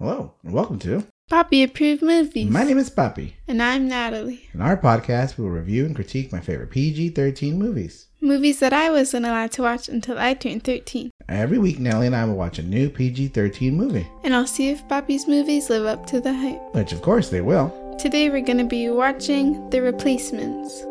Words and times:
Hello, 0.00 0.32
and 0.42 0.54
welcome 0.54 0.78
to 0.78 1.06
Papi 1.30 1.62
approved 1.62 2.00
movies. 2.00 2.48
My 2.48 2.64
name 2.64 2.78
is 2.78 2.88
Papi. 2.88 3.34
And 3.46 3.62
I'm 3.62 3.86
Natalie. 3.86 4.48
In 4.54 4.62
our 4.62 4.74
podcast, 4.78 5.36
we 5.36 5.44
will 5.44 5.50
review 5.50 5.84
and 5.84 5.94
critique 5.94 6.32
my 6.32 6.40
favorite 6.40 6.70
PG 6.70 7.10
13 7.10 7.58
movies. 7.58 8.06
Movies 8.18 8.60
that 8.60 8.72
I 8.72 8.88
wasn't 8.88 9.26
allowed 9.26 9.52
to 9.52 9.62
watch 9.62 9.90
until 9.90 10.18
I 10.18 10.32
turned 10.32 10.64
13. 10.64 11.10
Every 11.28 11.58
week, 11.58 11.78
Nellie 11.78 12.06
and 12.06 12.16
I 12.16 12.24
will 12.24 12.34
watch 12.34 12.58
a 12.58 12.62
new 12.62 12.88
PG 12.88 13.28
13 13.28 13.76
movie, 13.76 14.06
And 14.24 14.34
I'll 14.34 14.46
see 14.46 14.70
if 14.70 14.88
Papi's 14.88 15.28
movies 15.28 15.68
live 15.68 15.84
up 15.84 16.06
to 16.06 16.18
the 16.18 16.32
hype. 16.32 16.74
which 16.74 16.92
of 16.94 17.02
course 17.02 17.28
they 17.28 17.42
will. 17.42 17.68
Today 18.00 18.30
we're 18.30 18.40
going 18.40 18.56
to 18.56 18.64
be 18.64 18.88
watching 18.88 19.68
The 19.68 19.82
Replacements. 19.82 20.86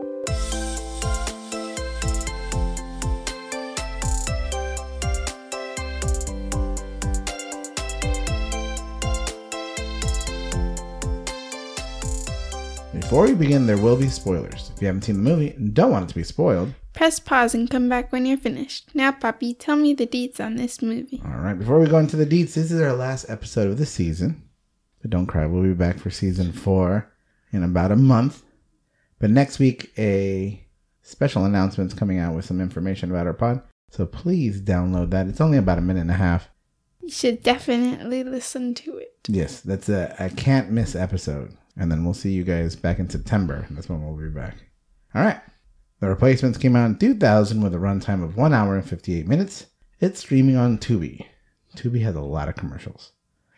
Before 13.09 13.25
we 13.25 13.33
begin, 13.33 13.65
there 13.65 13.75
will 13.75 13.95
be 13.95 14.07
spoilers. 14.07 14.69
If 14.75 14.83
you 14.83 14.85
haven't 14.85 15.01
seen 15.01 15.15
the 15.15 15.27
movie 15.27 15.49
and 15.49 15.73
don't 15.73 15.89
want 15.89 16.05
it 16.05 16.09
to 16.09 16.15
be 16.15 16.21
spoiled, 16.21 16.75
Press 16.93 17.17
pause 17.17 17.55
and 17.55 17.67
come 17.67 17.89
back 17.89 18.11
when 18.11 18.27
you're 18.27 18.37
finished. 18.37 18.91
Now, 18.93 19.11
Papi, 19.11 19.55
tell 19.57 19.77
me 19.77 19.95
the 19.95 20.05
deets 20.05 20.39
on 20.39 20.57
this 20.57 20.79
movie. 20.79 21.19
all 21.25 21.41
right, 21.41 21.57
before 21.57 21.79
we 21.79 21.87
go 21.87 21.97
into 21.97 22.15
the 22.15 22.25
deets, 22.27 22.53
this 22.53 22.71
is 22.71 22.79
our 22.79 22.93
last 22.93 23.27
episode 23.27 23.67
of 23.67 23.79
the 23.79 23.87
season. 23.87 24.47
But 25.01 25.09
don't 25.09 25.25
cry, 25.25 25.47
we'll 25.47 25.63
be 25.63 25.73
back 25.73 25.97
for 25.97 26.11
season 26.11 26.51
four 26.51 27.11
in 27.51 27.63
about 27.63 27.91
a 27.91 27.95
month. 27.95 28.43
But 29.17 29.31
next 29.31 29.57
week, 29.57 29.91
a 29.97 30.63
special 31.01 31.45
announcement's 31.45 31.95
coming 31.95 32.19
out 32.19 32.35
with 32.35 32.45
some 32.45 32.61
information 32.61 33.09
about 33.09 33.25
our 33.25 33.33
pod. 33.33 33.63
So 33.89 34.05
please 34.05 34.61
download 34.61 35.09
that. 35.09 35.25
It's 35.25 35.41
only 35.41 35.57
about 35.57 35.79
a 35.79 35.81
minute 35.81 36.01
and 36.01 36.11
a 36.11 36.13
half. 36.13 36.47
You 37.01 37.09
should 37.09 37.41
definitely 37.41 38.23
listen 38.23 38.75
to 38.75 38.97
it. 38.97 39.15
Yes, 39.27 39.61
that's 39.61 39.89
a, 39.89 40.15
a 40.19 40.29
can't 40.29 40.69
miss 40.69 40.95
episode. 40.95 41.57
And 41.79 41.91
then 41.91 42.03
we'll 42.03 42.13
see 42.13 42.31
you 42.31 42.43
guys 42.43 42.75
back 42.75 42.99
in 42.99 43.09
September. 43.09 43.65
That's 43.71 43.87
when 43.89 44.05
we'll 44.05 44.15
be 44.17 44.29
back. 44.29 44.57
All 45.15 45.23
right. 45.23 45.39
The 46.01 46.07
replacements 46.09 46.57
came 46.57 46.75
out 46.75 46.85
in 46.85 46.97
2000 46.97 47.61
with 47.61 47.73
a 47.73 47.77
runtime 47.77 48.23
of 48.23 48.37
1 48.37 48.53
hour 48.53 48.75
and 48.75 48.87
58 48.87 49.27
minutes. 49.27 49.65
It's 49.99 50.19
streaming 50.19 50.55
on 50.57 50.77
Tubi. 50.77 51.25
Tubi 51.75 52.01
has 52.03 52.15
a 52.15 52.21
lot 52.21 52.47
of 52.49 52.55
commercials. 52.55 53.11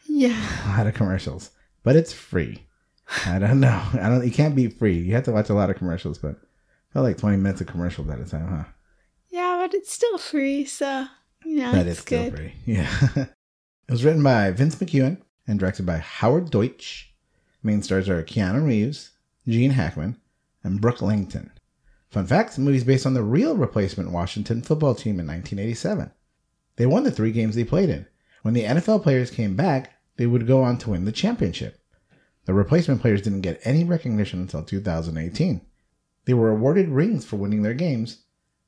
Yeah. 0.08 0.40
A 0.66 0.78
lot 0.78 0.88
of 0.88 0.94
commercials. 0.94 1.52
But 1.84 1.96
it's 1.96 2.14
free. 2.14 2.68
I 3.26 3.40
don't 3.40 3.60
know. 3.60 3.82
I 3.94 4.08
don't 4.10 4.24
you 4.26 4.32
can't 4.32 4.56
be 4.56 4.68
free. 4.70 4.98
You 5.00 5.14
have 5.16 5.24
to 5.26 5.32
watch 5.32 5.50
a 5.50 5.54
lot 5.54 5.70
of 5.70 5.76
commercials, 5.78 6.18
but 6.18 6.36
felt 6.94 7.06
like 7.06 7.18
20 7.18 7.38
minutes 7.38 7.62
of 7.62 7.68
commercials 7.68 8.10
at 8.10 8.20
a 8.20 8.26
time, 8.26 8.48
huh? 8.48 8.64
Yeah, 9.30 9.58
but 9.66 9.74
it's 9.74 9.92
still 9.94 10.18
free, 10.18 10.66
so, 10.66 11.06
you 11.46 11.58
know, 11.58 11.72
That 11.72 11.88
it's 11.88 11.98
is 11.98 12.02
still 12.04 12.30
good. 12.30 12.36
free. 12.38 12.54
Yeah. 12.66 12.90
it 13.16 13.30
was 13.92 14.04
written 14.04 14.22
by 14.24 14.52
Vince 14.52 14.76
McKewin 14.76 15.22
and 15.48 15.60
directed 15.60 15.86
by 15.86 15.98
Howard 15.98 16.52
Deutsch. 16.52 17.11
Main 17.64 17.84
stars 17.84 18.10
are 18.10 18.24
Keanu 18.24 18.66
Reeves, 18.66 19.12
Gene 19.48 19.72
Hackman, 19.72 20.18
and 20.64 20.82
Brooke 20.82 21.02
Langton. 21.02 21.52
Fun 22.10 22.28
fact 22.28 22.56
the 22.56 22.62
movie 22.62 22.78
is 22.78 22.84
based 22.84 23.06
on 23.06 23.14
the 23.14 23.24
real 23.24 23.56
replacement 23.56 24.12
Washington 24.12 24.62
football 24.62 24.96
team 24.96 25.20
in 25.20 25.28
1987. 25.28 26.12
They 26.76 26.86
won 26.86 27.04
the 27.04 27.12
three 27.12 27.32
games 27.32 27.56
they 27.56 27.64
played 27.64 27.90
in. 27.90 28.06
When 28.42 28.54
the 28.54 28.64
NFL 28.64 29.04
players 29.04 29.32
came 29.32 29.56
back, 29.56 29.94
they 30.18 30.26
would 30.26 30.48
go 30.48 30.64
on 30.64 30.78
to 30.80 30.90
win 30.92 31.06
the 31.06 31.12
championship. 31.12 31.80
The 32.46 32.54
replacement 32.54 33.02
players 33.02 33.22
didn't 33.22 33.42
get 33.42 33.62
any 33.64 33.84
recognition 33.84 34.42
until 34.42 34.64
2018. 34.64 35.62
They 36.26 36.34
were 36.34 36.50
awarded 36.50 36.90
rings 36.90 37.24
for 37.24 37.38
winning 37.38 37.62
their 37.62 37.74
games 37.74 38.24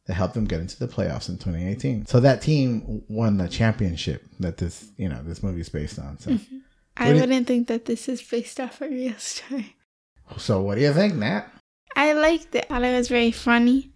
that 0.05 0.13
helped 0.13 0.33
them 0.33 0.45
get 0.45 0.59
into 0.59 0.78
the 0.78 0.88
playoffs 0.88 1.30
in 1.30 1.35
2018. 1.35 2.05
So 2.05 2.19
that 2.19 2.41
team 2.41 3.03
won 3.07 3.38
the 3.38 3.47
championship 3.47 4.23
that 4.39 4.57
this, 4.57 4.89
you 4.97 5.09
know, 5.09 5.22
this 5.23 5.41
movie 5.41 5.61
is 5.61 5.69
based 5.69 5.97
on. 5.97 6.19
So, 6.19 6.31
mm-hmm. 6.31 6.57
I 6.95 7.11
What 7.13 7.22
wouldn't 7.22 7.47
think 7.47 7.67
that 7.67 7.86
this 7.86 8.08
is 8.08 8.22
based 8.22 8.59
off 8.59 8.81
a 8.81 8.88
real 8.88 9.16
story. 9.17 9.75
so 10.38 10.61
what 10.61 10.75
do 10.75 10.81
you 10.81 10.94
think, 10.94 11.16
Nat? 11.16 11.45
I 11.95 12.13
liked 12.13 12.55
it. 12.55 12.66
I 12.69 12.75
thought 12.75 12.83
it 12.83 12.97
was 12.97 13.08
very 13.08 13.31
funny. 13.31 13.91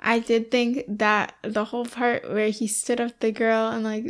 I 0.00 0.18
did 0.18 0.50
think 0.50 0.84
that 0.88 1.34
the 1.42 1.64
whole 1.64 1.84
part 1.86 2.28
where 2.28 2.50
he 2.50 2.66
stood 2.66 3.00
up 3.00 3.20
the 3.20 3.30
girl 3.32 3.68
and 3.70 3.84
like 3.84 4.06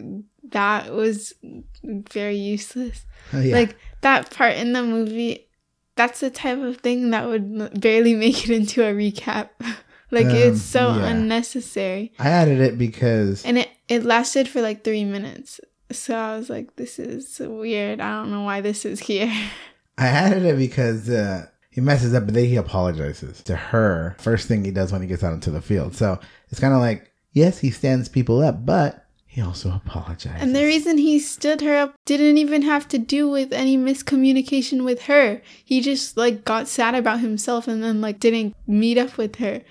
that 0.51 0.93
was 0.93 1.35
very 1.83 2.37
useless. 2.37 3.05
Oh, 3.33 3.41
yeah. 3.41 3.55
Like 3.57 3.77
that 4.01 4.31
part 4.31 4.55
in 4.57 4.73
the 4.73 4.83
movie, 4.83 5.49
that's 5.97 6.21
the 6.21 6.31
type 6.31 6.59
of 6.59 6.79
thing 6.79 7.11
that 7.11 7.29
would 7.29 7.79
barely 7.81 8.15
make 8.15 8.45
it 8.45 8.51
into 8.51 8.83
a 8.83 8.93
recap. 8.95 9.51
like 10.11 10.27
Um, 10.27 10.37
it's 10.37 10.63
so 10.63 10.95
yeah. 10.95 11.09
unnecessary. 11.09 12.13
I 12.19 12.29
added 12.31 12.61
it 12.61 12.79
because 12.79 13.45
And 13.45 13.59
it, 13.59 13.69
it 13.89 14.05
lasted 14.05 14.49
for 14.49 14.63
like 14.63 14.85
three 14.85 15.05
minutes. 15.05 15.61
So 15.93 16.17
I 16.17 16.37
was 16.37 16.51
like, 16.51 16.77
this 16.77 16.99
is 16.99 17.39
weird. 17.41 18.01
I 18.01 18.19
don't 18.21 18.31
know 18.31 18.43
why 18.43 18.61
this 18.61 18.85
is 18.85 19.01
here. 19.01 19.33
I 19.99 20.07
added 20.07 20.45
it 20.45 20.57
because 20.57 21.09
uh, 21.11 21.47
he 21.71 21.81
messes 21.81 22.15
up, 22.15 22.25
but 22.25 22.35
then 22.35 22.47
he 22.47 22.57
apologizes 22.57 23.43
to 23.45 23.57
her. 23.57 24.17
First 24.19 24.49
thing 24.49 24.65
he 24.65 24.71
does 24.71 24.93
when 24.93 25.03
he 25.03 25.09
gets 25.09 25.23
out 25.23 25.33
into 25.35 25.51
the 25.51 25.61
field. 25.61 25.95
So 25.95 26.19
it's 26.51 26.61
kind 26.61 26.75
of 26.75 26.81
like, 26.81 27.13
yes, 27.33 27.59
he 27.59 27.71
stands 27.71 28.09
people 28.09 28.41
up, 28.43 28.65
but 28.65 29.07
he 29.27 29.41
also 29.41 29.81
apologizes. 29.87 30.43
And 30.43 30.55
the 30.55 30.65
reason 30.65 30.99
he 30.99 31.19
stood 31.19 31.63
her 31.63 31.75
up 31.75 31.95
didn't 32.05 32.37
even 32.37 32.63
have 32.63 32.87
to 32.89 32.99
do 32.99 33.29
with 33.29 33.53
any 33.53 33.79
miscommunication 33.79 34.85
with 34.85 35.05
her. 35.05 35.41
He 35.65 35.81
just 35.81 36.17
like 36.17 36.45
got 36.45 36.69
sad 36.69 36.95
about 36.95 37.21
himself 37.21 37.67
and 37.67 37.83
then 37.83 38.01
like 38.01 38.21
didn't 38.21 38.55
meet 38.67 38.99
up 38.99 39.17
with 39.17 39.37
her. 39.37 39.63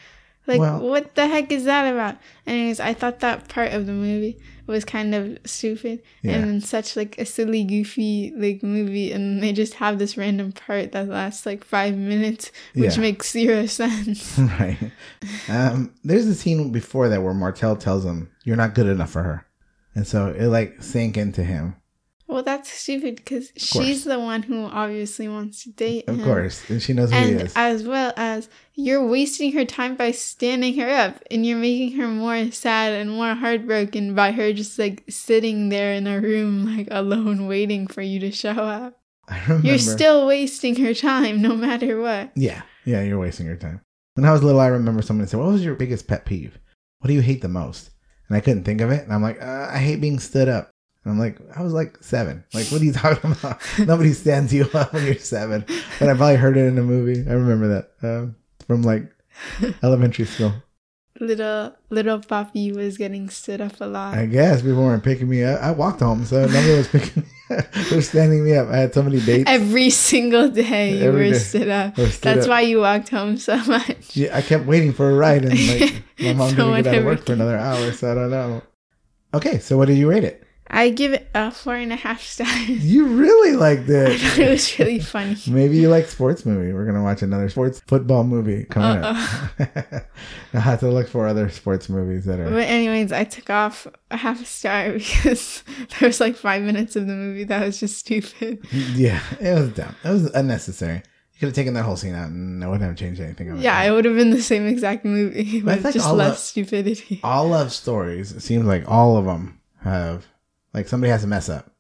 Like 0.48 0.60
Well- 0.60 0.80
what 0.80 1.14
the 1.14 1.28
heck 1.28 1.52
is 1.52 1.66
that 1.66 1.92
about? 1.92 2.18
Anyways, 2.48 2.80
I 2.80 2.96
thought 2.96 3.20
that 3.20 3.48
part 3.50 3.72
of 3.74 3.86
the 3.86 3.94
movie 3.94 4.40
was 4.72 4.84
kind 4.86 5.14
of 5.14 5.38
stupid 5.46 6.02
Yeah. 6.24 6.38
and 6.38 6.64
such 6.64 6.96
like 6.96 7.18
a 7.20 7.26
silly 7.26 7.64
goofy 7.64 8.34
like 8.36 8.64
movie 8.64 9.12
and 9.12 9.44
they 9.44 9.54
just 9.54 9.76
have 9.76 10.00
this 10.00 10.18
random 10.18 10.52
part 10.54 10.92
that 10.94 11.08
lasts 11.08 11.46
like 11.46 11.64
5 11.64 11.96
minutes 11.98 12.52
which 12.74 12.96
Yeah. 12.96 13.02
makes 13.02 13.32
zero 13.32 13.66
sense. 13.82 14.40
right. 14.60 14.78
Um, 15.50 15.94
there's 16.04 16.26
a 16.28 16.34
scene 16.36 16.72
before 16.72 17.10
that 17.10 17.22
where 17.22 17.34
Martell 17.34 17.76
tells 17.76 18.06
him, 18.06 18.30
"You're 18.44 18.56
not 18.58 18.74
good 18.74 18.88
enough 18.88 19.12
for 19.12 19.24
her," 19.24 19.46
and 19.96 20.08
so 20.08 20.28
it 20.30 20.48
like 20.48 20.82
sank 20.82 21.18
into 21.18 21.44
him. 21.44 21.76
Well, 22.32 22.44
that's 22.44 22.72
stupid 22.72 23.18
because 23.18 23.52
she's 23.58 24.04
the 24.06 24.20
one 24.20 24.42
who 24.44 24.66
obviously 24.66 25.28
wants 25.28 25.64
to 25.64 25.72
date 25.72 26.06
Of 26.08 26.18
him. 26.18 26.24
course, 26.26 26.70
and 26.70 26.82
she 26.82 26.94
knows 26.94 27.12
who 27.12 27.18
he 27.18 27.32
and 27.34 27.42
is. 27.42 27.54
as 27.56 27.84
well 27.84 28.14
as 28.18 28.50
you're 28.74 29.06
wasting 29.06 29.52
her 29.52 29.66
time 29.66 29.96
by 29.96 30.12
standing 30.12 30.76
her 30.80 30.90
up 30.90 31.22
and 31.30 31.46
you're 31.46 31.58
making 31.58 31.98
her 32.00 32.08
more 32.08 32.50
sad 32.52 32.94
and 32.94 33.12
more 33.12 33.36
heartbroken 33.36 34.16
by 34.16 34.32
her 34.32 34.54
just 34.54 34.80
like 34.80 35.04
sitting 35.10 35.70
there 35.70 35.94
in 35.94 36.08
a 36.08 36.20
room 36.20 36.66
like 36.78 36.88
alone 36.90 37.48
waiting 37.48 37.86
for 37.86 38.02
you 38.02 38.20
to 38.22 38.32
show 38.32 38.52
up 38.52 38.98
I 39.28 39.40
remember. 39.44 39.68
you're 39.68 39.78
still 39.78 40.26
wasting 40.26 40.76
her 40.78 40.94
time 40.94 41.42
no 41.42 41.56
matter 41.56 42.00
what 42.02 42.32
Yeah, 42.36 42.62
yeah, 42.86 43.04
you're 43.04 43.20
wasting 43.20 43.46
your 43.46 43.58
time. 43.58 43.82
When 44.16 44.26
I 44.26 44.32
was 44.32 44.42
little, 44.44 44.60
I 44.60 44.68
remember 44.68 45.02
someone 45.02 45.28
said, 45.28 45.40
"What 45.40 45.50
was 45.52 45.64
your 45.64 45.76
biggest 45.76 46.08
pet 46.08 46.26
peeve? 46.26 46.58
What 47.00 47.08
do 47.10 47.14
you 47.14 47.22
hate 47.22 47.42
the 47.42 47.48
most?" 47.48 47.92
And 48.28 48.36
I 48.36 48.42
couldn't 48.42 48.64
think 48.64 48.82
of 48.82 48.90
it, 48.92 49.04
and 49.04 49.14
I'm 49.14 49.22
like, 49.22 49.42
uh, 49.42 49.68
"I 49.72 49.78
hate 49.78 50.02
being 50.02 50.20
stood 50.20 50.50
up." 50.50 50.71
And 51.04 51.14
I'm 51.14 51.20
like, 51.20 51.40
I 51.58 51.64
was 51.64 51.74
like 51.74 51.98
seven. 52.02 52.44
Like, 52.54 52.68
what 52.68 52.82
are 52.82 52.86
you 52.86 52.94
talking 53.06 53.32
about? 53.32 53.60
Nobody 53.80 54.14
stands 54.14 54.54
you 54.54 54.70
up 54.74 54.94
when 54.94 55.06
you're 55.06 55.16
seven. 55.16 55.66
And 56.00 56.10
I 56.10 56.14
probably 56.16 56.36
heard 56.36 56.58
it 56.58 56.66
in 56.68 56.78
a 56.78 56.84
movie. 56.84 57.28
I 57.30 57.34
remember 57.34 57.68
that 57.70 57.92
um, 58.08 58.36
from 58.68 58.84
like 58.84 59.10
elementary 59.84 60.26
school. 60.26 60.54
little 61.20 61.76
little 61.90 62.20
Papi 62.20 62.76
was 62.76 62.98
getting 62.98 63.30
stood 63.30 63.62
up 63.62 63.80
a 63.82 63.86
lot 63.86 64.18
I 64.18 64.26
guess 64.26 64.62
people 64.62 64.84
weren't 64.84 65.04
picking 65.04 65.30
me 65.30 65.44
up. 65.44 65.62
I 65.62 65.72
walked 65.72 66.00
home, 66.02 66.26
so 66.26 66.42
nobody 66.46 66.78
was 66.78 66.88
picking 66.88 67.24
me 67.24 67.30
up. 67.58 67.72
They're 67.90 68.02
standing 68.02 68.44
me 68.44 68.56
up. 68.56 68.70
I 68.70 68.78
had 68.78 68.94
so 68.94 69.02
many 69.04 69.20
dates. 69.22 69.50
every 69.50 69.90
single 69.90 70.50
day 70.50 70.98
you 71.00 71.06
Every 71.06 71.28
were 71.28 71.34
day. 71.34 71.40
stood 71.40 71.68
up 71.70 71.96
stood 71.96 72.12
that's 72.22 72.46
up. 72.46 72.50
why 72.50 72.62
you 72.62 72.80
walked 72.80 73.10
home 73.10 73.38
so 73.38 73.58
much 73.66 74.16
Yeah, 74.16 74.36
I 74.38 74.42
kept 74.42 74.66
waiting 74.66 74.94
for 74.94 75.10
a 75.10 75.14
ride, 75.16 75.46
and 75.46 75.54
like 75.68 76.04
my 76.20 76.34
mom 76.34 76.50
So 76.52 76.56
didn't 76.56 76.84
get 76.84 76.88
out 76.94 77.00
of 77.00 77.06
work 77.06 77.26
for 77.26 77.34
another 77.34 77.58
hour, 77.58 77.92
so 77.92 78.12
I 78.12 78.16
don't 78.16 78.32
know. 78.32 78.62
Okay, 79.34 79.60
so 79.60 79.78
what 79.78 79.88
did 79.88 79.98
you 79.98 80.10
rate 80.10 80.24
it? 80.24 80.44
I 80.74 80.90
give 80.90 81.12
it 81.14 81.30
a 81.36 81.52
four 81.52 81.76
and 81.76 81.92
a 81.92 81.96
half 81.96 82.22
stars 82.22 82.70
You 82.70 83.06
really 83.06 83.56
liked 83.58 83.82
I 83.90 84.18
thought 84.18 84.40
it 84.40 84.40
it. 84.40 84.50
was 84.50 84.80
really 84.80 85.00
funny 85.14 85.36
Maybe 85.48 85.78
you 85.78 85.90
like 85.90 86.08
sports 86.08 86.46
movie. 86.46 86.72
We're 86.74 86.86
gonna 86.86 87.04
watch 87.04 87.22
another 87.22 87.50
sports 87.50 87.82
football 87.88 88.24
movie 88.24 88.64
coming 88.66 89.04
up. 89.04 89.18
I'll 90.54 90.62
have 90.62 90.80
to 90.82 90.90
look 90.90 91.08
for 91.08 91.28
other 91.28 91.50
sports 91.50 91.90
movies 91.90 92.26
that 92.26 92.40
are. 92.40 92.50
But 92.50 92.64
anyways, 92.68 93.12
I 93.12 93.24
took 93.24 93.50
off 93.50 93.88
a 94.10 94.18
half 94.18 94.42
a 94.42 94.46
star 94.46 94.92
because 94.94 95.64
there 96.00 96.08
was 96.08 96.20
like 96.20 96.36
five 96.36 96.62
minutes 96.62 96.96
of 96.96 97.08
the 97.08 97.14
movie 97.14 97.44
that 97.46 97.66
was 97.66 97.80
just 97.80 97.98
stupid. 98.00 98.60
Yeah, 98.72 99.22
it 99.40 99.54
was 99.54 99.70
dumb. 99.74 99.96
It 100.04 100.10
was 100.10 100.26
unnecessary. 100.34 100.96
You 101.34 101.40
could 101.40 101.46
have 101.48 101.56
taken 101.56 101.74
that 101.76 101.84
whole 101.84 101.96
scene 101.96 102.14
out, 102.16 102.30
and 102.30 102.64
I 102.64 102.68
wouldn't 102.68 102.88
have 102.88 102.98
changed 102.98 103.20
anything. 103.22 103.50
Of. 103.50 103.60
Yeah, 103.62 103.82
it 103.84 103.92
would 103.92 104.06
have 104.06 104.16
been 104.16 104.30
the 104.32 104.42
same 104.42 104.68
exact 104.68 105.06
movie, 105.06 105.62
But 105.62 105.80
I 105.80 105.82
but 105.82 105.94
just 105.94 106.12
less 106.14 106.40
the- 106.40 106.64
stupidity. 106.64 107.20
all 107.24 107.48
love 107.48 107.72
stories. 107.72 108.32
It 108.32 108.42
seems 108.42 108.66
like 108.66 108.84
all 108.88 109.18
of 109.18 109.26
them 109.26 109.60
have 109.84 110.28
like 110.74 110.88
somebody 110.88 111.12
has 111.12 111.22
to 111.22 111.28
mess 111.28 111.50
up, 111.50 111.72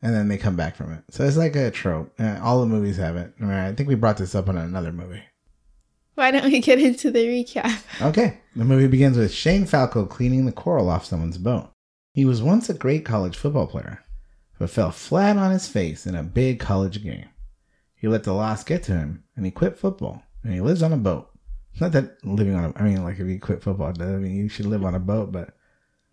and 0.00 0.14
then 0.14 0.28
they 0.28 0.38
come 0.38 0.56
back 0.56 0.76
from 0.76 0.92
it. 0.92 1.04
So 1.10 1.24
it's 1.24 1.36
like 1.36 1.56
a 1.56 1.70
trope. 1.70 2.12
Uh, 2.18 2.38
all 2.42 2.60
the 2.60 2.66
movies 2.66 2.96
have 2.96 3.16
it. 3.16 3.32
I, 3.40 3.44
mean, 3.44 3.52
I 3.52 3.72
think 3.72 3.88
we 3.88 3.94
brought 3.94 4.16
this 4.16 4.34
up 4.34 4.48
on 4.48 4.56
another 4.56 4.92
movie. 4.92 5.22
Why 6.14 6.30
don't 6.30 6.44
we 6.44 6.60
get 6.60 6.78
into 6.78 7.10
the 7.10 7.26
recap? 7.26 7.82
Okay, 8.02 8.40
the 8.54 8.64
movie 8.64 8.86
begins 8.86 9.16
with 9.16 9.32
Shane 9.32 9.64
Falco 9.64 10.04
cleaning 10.04 10.44
the 10.44 10.52
coral 10.52 10.90
off 10.90 11.06
someone's 11.06 11.38
boat. 11.38 11.70
He 12.12 12.24
was 12.24 12.42
once 12.42 12.68
a 12.68 12.74
great 12.74 13.04
college 13.04 13.36
football 13.36 13.66
player, 13.66 14.04
but 14.58 14.68
fell 14.68 14.90
flat 14.90 15.38
on 15.38 15.52
his 15.52 15.66
face 15.66 16.06
in 16.06 16.14
a 16.14 16.22
big 16.22 16.60
college 16.60 17.02
game. 17.02 17.28
He 17.94 18.08
let 18.08 18.24
the 18.24 18.34
loss 18.34 18.64
get 18.64 18.82
to 18.84 18.92
him, 18.92 19.24
and 19.36 19.46
he 19.46 19.50
quit 19.50 19.78
football, 19.78 20.22
and 20.42 20.52
he 20.52 20.60
lives 20.60 20.82
on 20.82 20.92
a 20.92 20.98
boat. 20.98 21.30
Not 21.80 21.92
that 21.92 22.18
living 22.24 22.54
on 22.54 22.64
a, 22.64 22.72
I 22.78 22.82
mean, 22.82 23.02
like 23.02 23.18
if 23.18 23.26
you 23.26 23.40
quit 23.40 23.62
football, 23.62 23.94
I 23.98 24.04
mean, 24.04 24.36
you 24.36 24.48
should 24.48 24.66
live 24.66 24.84
on 24.84 24.94
a 24.94 25.00
boat, 25.00 25.32
but 25.32 25.56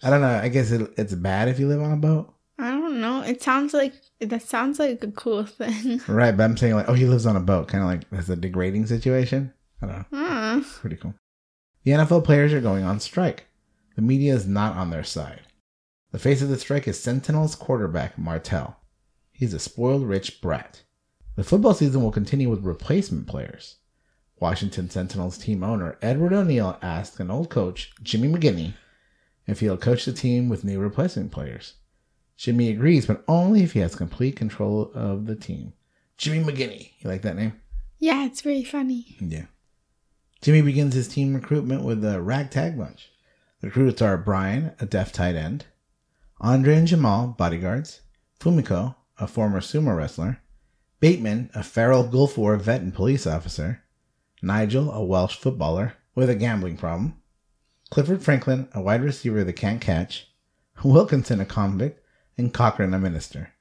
I 0.02 0.10
don't 0.10 0.22
know. 0.22 0.40
I 0.40 0.48
guess 0.50 0.72
it, 0.72 0.94
it's 0.98 1.14
bad 1.14 1.48
if 1.48 1.60
you 1.60 1.68
live 1.68 1.82
on 1.82 1.92
a 1.92 1.98
boat. 1.98 2.34
I 2.58 2.72
don't 2.72 3.00
know. 3.00 3.22
It 3.22 3.42
sounds 3.42 3.74
like 3.74 3.94
that 4.20 4.42
sounds 4.42 4.80
like 4.80 5.04
a 5.04 5.12
cool 5.12 5.46
thing. 5.46 6.02
Right, 6.08 6.36
but 6.36 6.44
I'm 6.44 6.58
saying 6.58 6.76
like, 6.76 6.90
oh, 6.90 6.94
he 6.94 7.06
lives 7.06 7.26
on 7.26 7.36
a 7.36 7.42
boat, 7.42 7.68
kind 7.68 7.84
of 7.84 7.90
like 7.90 8.10
that's 8.10 8.30
a 8.30 8.36
degrading 8.36 8.88
situation. 8.88 9.54
I 9.82 9.86
don't 9.86 10.12
know. 10.12 10.18
Huh. 10.18 10.62
Pretty 10.80 10.98
cool. 10.98 11.14
The 11.84 11.92
NFL 11.92 12.26
players 12.26 12.54
are 12.54 12.62
going 12.62 12.84
on 12.84 13.00
strike. 13.00 13.48
The 13.96 14.02
media 14.02 14.34
is 14.34 14.48
not 14.48 14.76
on 14.76 14.90
their 14.90 15.04
side. 15.04 15.42
The 16.12 16.20
face 16.20 16.42
of 16.42 16.50
the 16.50 16.58
strike 16.58 16.88
is 16.88 17.00
Sentinels 17.00 17.56
quarterback 17.56 18.18
Martell. 18.18 18.78
He's 19.32 19.54
a 19.54 19.60
spoiled 19.60 20.04
rich 20.04 20.42
brat. 20.42 20.84
The 21.36 21.44
football 21.44 21.74
season 21.74 22.02
will 22.02 22.12
continue 22.12 22.50
with 22.50 22.66
replacement 22.66 23.28
players. 23.28 23.78
Washington 24.40 24.90
Sentinels 24.90 25.38
team 25.38 25.64
owner 25.64 25.98
Edward 26.02 26.34
O'Neill 26.34 26.78
asked 26.82 27.20
an 27.20 27.32
old 27.32 27.50
coach, 27.50 27.94
Jimmy 28.04 28.28
McGinty, 28.28 28.74
if 29.50 29.60
he'll 29.60 29.78
coach 29.78 30.06
the 30.06 30.14
team 30.14 30.48
with 30.48 30.64
new 30.64 30.80
replacement 30.80 31.32
players. 31.32 31.74
Jimmy 32.38 32.70
agrees, 32.70 33.06
but 33.06 33.24
only 33.28 33.64
if 33.64 33.74
he 33.74 33.80
has 33.80 33.96
complete 33.96 34.36
control 34.36 34.92
of 34.94 35.26
the 35.26 35.36
team. 35.36 35.74
Jimmy 36.18 36.40
McGinty. 36.44 36.92
You 37.00 37.10
like 37.10 37.24
that 37.24 37.36
name? 37.36 37.60
Yeah, 37.98 38.26
it's 38.26 38.42
very 38.42 38.64
funny. 38.64 39.18
Yeah. 39.20 39.46
Jimmy 40.42 40.62
begins 40.62 40.94
his 40.94 41.10
team 41.10 41.34
recruitment 41.34 41.84
with 41.84 42.04
a 42.06 42.22
ragtag 42.22 42.78
bunch. 42.78 43.12
The 43.60 43.68
recruits 43.68 44.02
are 44.02 44.18
Brian, 44.18 44.72
a 44.80 44.86
deaf 44.86 45.12
tight 45.12 45.36
end, 45.36 45.66
Andre 46.40 46.78
and 46.78 46.88
Jamal, 46.88 47.28
bodyguards, 47.28 48.02
Fumiko, 48.40 48.96
a 49.18 49.28
former 49.28 49.60
sumo 49.60 49.98
wrestler, 49.98 50.40
Bateman, 51.02 51.50
a 51.54 51.64
feral 51.64 52.08
Gulf 52.08 52.38
War 52.38 52.56
vet 52.56 52.80
and 52.80 52.94
police 52.94 53.28
officer, 53.28 53.84
Nigel, 54.42 54.92
a 54.92 55.04
Welsh 55.04 55.36
footballer 55.36 55.96
with 56.16 56.30
a 56.30 56.36
gambling 56.36 56.78
problem, 56.78 57.19
Clifford 57.92 58.24
Franklin, 58.24 58.68
a 58.74 58.82
wide 58.82 59.04
receiver 59.04 59.44
that 59.44 59.54
can't 59.54 59.82
catch, 59.82 60.28
Wilkinson, 60.84 61.42
a 61.42 61.46
convict, 61.46 62.04
and 62.38 62.54
Cochran, 62.54 62.94
a 62.94 63.00
minister. 63.00 63.54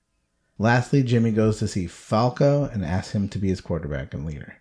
Lastly, 0.59 1.03
Jimmy 1.03 1.31
goes 1.31 1.59
to 1.59 1.69
see 1.69 1.87
Falco 1.87 2.65
and 2.65 2.85
asks 2.85 3.15
him 3.15 3.29
to 3.31 3.39
be 3.39 3.49
his 3.49 3.61
quarterback 3.61 4.13
and 4.13 4.27
leader. 4.27 4.57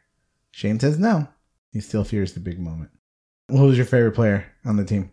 Shane 0.52 0.80
says 0.80 0.98
no. 0.98 1.28
He 1.72 1.82
still 1.82 2.04
fears 2.04 2.34
the 2.34 2.40
big 2.40 2.60
moment. 2.60 2.92
What 3.48 3.64
was 3.64 3.78
your 3.78 3.86
favorite 3.86 4.14
player 4.14 4.46
on 4.66 4.78
the 4.78 4.86
team? 4.86 5.12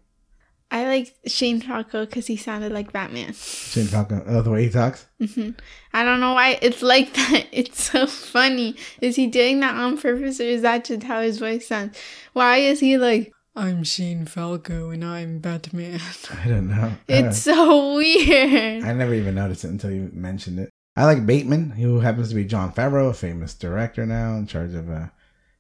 I 0.71 0.87
like 0.87 1.15
Shane 1.27 1.61
Falco 1.61 2.05
because 2.05 2.27
he 2.27 2.37
sounded 2.37 2.73
like 2.73 2.93
Batman. 2.93 3.33
Shane 3.35 3.87
Falco. 3.87 4.25
Oh, 4.27 4.43
the 4.43 4.51
way 4.51 4.65
he 4.65 4.71
talks? 4.71 5.07
hmm 5.21 5.51
I 5.93 6.03
don't 6.05 6.21
know 6.21 6.35
why 6.35 6.59
it's 6.63 6.83
like 6.83 7.13
that. 7.15 7.47
It's 7.53 7.85
so 7.91 8.07
funny. 8.07 8.77
Is 9.01 9.17
he 9.17 9.27
doing 9.27 9.61
that 9.61 9.77
on 9.77 9.99
purpose 9.99 10.41
or 10.41 10.45
is 10.45 10.63
that 10.63 10.87
just 10.87 11.05
how 11.05 11.21
his 11.21 11.39
voice 11.39 11.69
sounds? 11.69 11.97
Why 12.33 12.57
is 12.59 12.81
he 12.81 12.97
like, 12.99 13.33
I'm 13.57 13.85
Shane 13.85 14.27
Falco 14.27 14.91
and 14.91 15.05
I'm 15.05 15.39
Batman? 15.39 16.01
I 16.45 16.49
don't 16.49 16.69
know. 16.69 16.93
It's 17.07 17.45
don't- 17.45 17.57
so 17.57 17.95
weird. 17.97 18.85
I 18.85 18.93
never 18.93 19.15
even 19.15 19.37
noticed 19.37 19.65
it 19.65 19.69
until 19.69 19.93
you 19.93 20.11
mentioned 20.13 20.59
it. 20.59 20.71
I 20.97 21.05
like 21.05 21.27
Bateman, 21.27 21.71
who 21.71 22.01
happens 22.01 22.29
to 22.29 22.35
be 22.35 22.45
Jon 22.45 22.73
Favreau, 22.73 23.11
a 23.11 23.15
famous 23.15 23.55
director 23.55 24.07
now 24.07 24.35
in 24.37 24.47
charge 24.47 24.75
of. 24.75 24.89
Uh, 24.91 25.07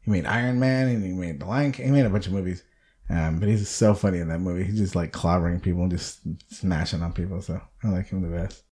he 0.02 0.10
made 0.10 0.26
Iron 0.26 0.60
Man 0.60 0.88
and 0.88 1.04
he 1.04 1.12
made 1.12 1.40
The 1.40 1.46
Lion 1.46 1.72
King. 1.72 1.86
He 1.86 1.92
made 1.92 2.06
a 2.06 2.10
bunch 2.10 2.26
of 2.26 2.32
movies, 2.32 2.62
um, 3.08 3.40
but 3.40 3.48
he's 3.48 3.68
so 3.68 3.94
funny 3.94 4.18
in 4.18 4.28
that 4.28 4.40
movie. 4.40 4.64
He's 4.64 4.78
just 4.78 4.94
like 4.94 5.12
clobbering 5.12 5.62
people 5.62 5.82
and 5.82 5.90
just 5.90 6.20
smashing 6.50 7.02
on 7.02 7.12
people. 7.12 7.40
So 7.42 7.60
I 7.82 7.88
like 7.88 8.08
him 8.08 8.22
the 8.22 8.36
best. 8.36 8.62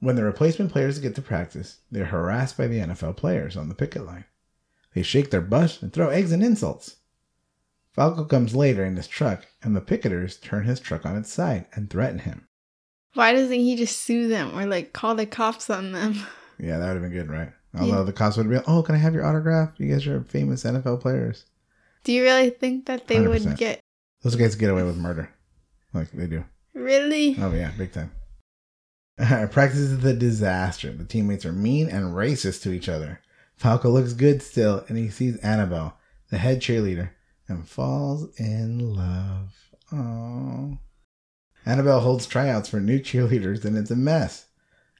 When 0.00 0.16
the 0.16 0.24
replacement 0.24 0.72
players 0.72 0.98
get 0.98 1.14
to 1.14 1.22
practice, 1.22 1.78
they're 1.90 2.06
harassed 2.06 2.56
by 2.58 2.66
the 2.66 2.80
NFL 2.80 3.16
players 3.16 3.56
on 3.56 3.68
the 3.68 3.74
picket 3.74 4.04
line. 4.04 4.24
They 4.94 5.02
shake 5.02 5.30
their 5.30 5.40
butts 5.40 5.80
and 5.80 5.92
throw 5.92 6.08
eggs 6.08 6.32
and 6.32 6.42
insults. 6.42 6.96
Falco 7.94 8.24
comes 8.24 8.54
later 8.54 8.84
in 8.84 8.96
his 8.96 9.06
truck, 9.06 9.46
and 9.62 9.76
the 9.76 9.80
picketers 9.80 10.40
turn 10.40 10.64
his 10.64 10.80
truck 10.80 11.04
on 11.04 11.16
its 11.16 11.32
side 11.32 11.66
and 11.74 11.90
threaten 11.90 12.20
him. 12.20 12.46
Why 13.14 13.32
doesn't 13.32 13.52
he 13.58 13.76
just 13.76 14.00
sue 14.00 14.28
them 14.28 14.58
or 14.58 14.64
like 14.66 14.92
call 14.94 15.14
the 15.14 15.26
cops 15.26 15.68
on 15.70 15.92
them? 15.92 16.14
Yeah, 16.58 16.78
that 16.78 16.88
would 16.94 17.02
have 17.02 17.10
been 17.10 17.12
good, 17.12 17.28
right? 17.30 17.50
Although 17.76 17.98
Yeah. 17.98 18.02
the 18.04 18.12
cops 18.12 18.36
would 18.36 18.48
be 18.48 18.54
like, 18.56 18.68
oh, 18.68 18.82
can 18.84 18.94
I 18.94 18.98
have 18.98 19.14
your 19.14 19.24
autograph? 19.26 19.72
You 19.78 19.90
guys 19.92 20.06
are 20.06 20.22
famous 20.22 20.62
NFL 20.62 21.00
players. 21.00 21.44
Do 22.04 22.12
you 22.12 22.22
really 22.22 22.50
think 22.50 22.86
that 22.86 23.08
they 23.08 23.16
100%. 23.16 23.28
would 23.28 23.56
get 23.56 23.80
Those 24.22 24.36
guys 24.36 24.54
get 24.54 24.70
away 24.70 24.84
with 24.84 24.96
murder. 24.96 25.28
Like 25.92 26.12
they 26.12 26.28
do. 26.28 26.44
really? 26.72 27.36
Oh, 27.40 27.52
yeah, 27.52 27.72
big 27.76 27.92
time. 27.92 28.12
Practice 29.50 29.78
is 29.80 30.04
a 30.04 30.14
disaster. 30.14 30.92
The 30.92 31.04
teammates 31.04 31.44
are 31.44 31.52
mean 31.52 31.88
and 31.88 32.14
racist 32.14 32.62
to 32.62 32.72
each 32.72 32.88
other. 32.88 33.20
Falco 33.56 33.90
looks 33.90 34.12
good 34.12 34.40
still, 34.42 34.84
and 34.88 34.96
he 34.96 35.08
sees 35.08 35.36
Annabelle, 35.38 35.96
the 36.30 36.38
head 36.38 36.60
cheerleader, 36.60 37.10
and 37.52 37.68
falls 37.68 38.28
in 38.38 38.94
love. 38.94 39.54
Oh. 39.92 40.78
Annabelle 41.64 42.00
holds 42.00 42.26
tryouts 42.26 42.68
for 42.68 42.80
new 42.80 42.98
cheerleaders, 42.98 43.64
and 43.64 43.76
it's 43.76 43.90
a 43.90 43.96
mess. 43.96 44.46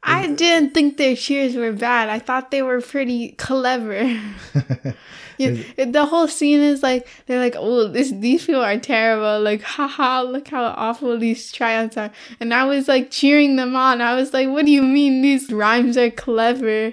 I 0.04 0.26
didn't 0.26 0.74
think 0.74 0.96
their 0.96 1.14
cheers 1.14 1.54
were 1.54 1.72
bad. 1.72 2.08
I 2.08 2.18
thought 2.18 2.50
they 2.50 2.62
were 2.62 2.80
pretty 2.80 3.32
clever. 3.32 4.20
Yeah, 5.38 5.84
the 5.86 6.04
whole 6.04 6.28
scene 6.28 6.60
is 6.60 6.82
like 6.82 7.08
they're 7.26 7.38
like, 7.38 7.56
oh, 7.56 7.88
this 7.88 8.10
these 8.12 8.46
people 8.46 8.62
are 8.62 8.78
terrible. 8.78 9.40
Like, 9.40 9.62
haha, 9.62 10.22
look 10.22 10.48
how 10.48 10.64
awful 10.64 11.18
these 11.18 11.50
tryouts 11.50 11.96
are. 11.96 12.10
And 12.38 12.52
I 12.52 12.64
was 12.64 12.88
like 12.88 13.10
cheering 13.10 13.56
them 13.56 13.74
on. 13.74 14.00
I 14.00 14.14
was 14.14 14.32
like, 14.32 14.48
what 14.48 14.66
do 14.66 14.70
you 14.70 14.82
mean 14.82 15.22
these 15.22 15.50
rhymes 15.50 15.96
are 15.96 16.10
clever? 16.10 16.92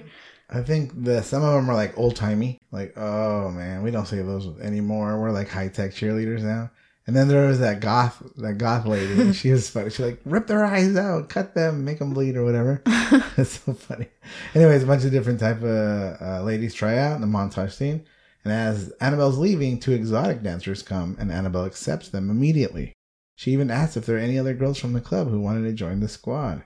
I 0.52 0.62
think 0.62 1.04
the 1.04 1.22
some 1.22 1.44
of 1.44 1.54
them 1.54 1.70
are 1.70 1.76
like 1.76 1.98
old 1.98 2.16
timey, 2.16 2.60
like 2.72 2.98
oh 2.98 3.50
man, 3.52 3.84
we 3.84 3.92
don't 3.92 4.08
say 4.08 4.22
those 4.22 4.48
anymore. 4.60 5.20
We're 5.20 5.32
like 5.32 5.50
high 5.50 5.68
tech 5.68 5.92
cheerleaders 5.92 6.42
now. 6.42 6.72
And 7.10 7.16
then 7.16 7.28
there 7.28 7.48
was 7.48 7.60
that 7.60 7.80
goth, 7.80 8.22
that 8.38 8.60
goth 8.60 8.86
lady. 8.86 9.20
and 9.20 9.36
she 9.36 9.50
was 9.50 9.68
funny. 9.68 9.90
She 9.90 10.04
like 10.04 10.20
rip 10.26 10.46
their 10.46 10.64
eyes 10.64 10.96
out, 10.96 11.28
cut 11.28 11.56
them, 11.56 11.84
make 11.84 11.98
them 11.98 12.14
bleed 12.14 12.36
or 12.36 12.46
whatever. 12.46 12.84
That's 12.86 13.60
so 13.60 13.74
funny. 13.74 14.08
Anyways, 14.54 14.84
a 14.84 14.86
bunch 14.86 15.04
of 15.06 15.12
different 15.12 15.40
type 15.40 15.64
of 15.64 16.22
uh, 16.22 16.44
ladies 16.44 16.76
try 16.76 17.00
out 17.00 17.16
in 17.16 17.22
the 17.22 17.28
montage 17.28 17.72
scene. 17.72 18.06
And 18.44 18.54
as 18.54 18.94
Annabelle's 19.02 19.40
leaving, 19.40 19.80
two 19.80 19.94
exotic 19.94 20.44
dancers 20.44 20.84
come, 20.84 21.18
and 21.20 21.32
Annabelle 21.32 21.66
accepts 21.66 22.10
them 22.10 22.30
immediately. 22.30 22.94
She 23.36 23.52
even 23.52 23.72
asks 23.72 23.98
if 23.98 24.06
there 24.06 24.18
are 24.18 24.20
any 24.20 24.38
other 24.38 24.54
girls 24.54 24.78
from 24.78 24.94
the 24.94 25.02
club 25.02 25.30
who 25.30 25.40
wanted 25.40 25.64
to 25.64 25.74
join 25.74 26.02
the 26.02 26.08
squad. 26.08 26.64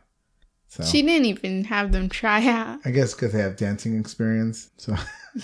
So 0.73 0.83
She 0.83 1.03
didn't 1.03 1.25
even 1.25 1.65
have 1.65 1.91
them 1.91 2.09
try 2.09 2.43
out. 2.47 2.79
I 2.83 2.89
guess 2.89 3.13
because 3.13 3.31
they 3.31 3.39
have 3.41 3.57
dancing 3.57 3.99
experience. 3.99 4.69
So 4.77 4.95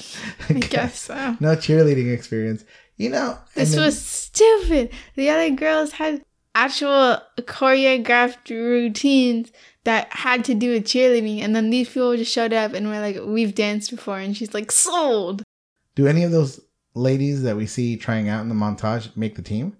I 0.50 0.54
guess 0.54 1.02
so. 1.02 1.38
no 1.40 1.56
cheerleading 1.56 2.12
experience. 2.12 2.66
You 2.98 3.10
know, 3.12 3.38
This 3.54 3.72
then- 3.76 3.82
was 3.86 4.02
stupid. 4.02 4.90
The 5.16 5.30
other 5.30 5.52
girls 5.52 5.92
had 5.92 6.24
actual 6.56 7.20
choreographed 7.38 8.50
routines 8.50 9.52
that 9.84 10.12
had 10.12 10.44
to 10.46 10.56
do 10.56 10.72
with 10.74 10.86
cheerleading, 10.86 11.42
and 11.42 11.56
then 11.56 11.70
these 11.70 11.88
people 11.90 12.18
just 12.18 12.32
showed 12.34 12.52
up 12.54 12.74
and 12.74 12.88
were 12.88 13.00
like, 13.00 13.18
"We've 13.24 13.54
danced 13.56 13.92
before," 13.92 14.18
and 14.20 14.36
she's 14.36 14.54
like, 14.54 14.72
"Sold." 14.72 15.44
do 15.96 16.08
any 16.08 16.24
of 16.24 16.32
those 16.32 16.62
ladies 16.96 17.44
that 17.44 17.58
we 17.58 17.66
see 17.68 17.98
trying 17.98 18.30
out 18.30 18.42
in 18.42 18.48
the 18.50 18.56
montage 18.56 19.16
make 19.18 19.36
the 19.36 19.42
team? 19.42 19.76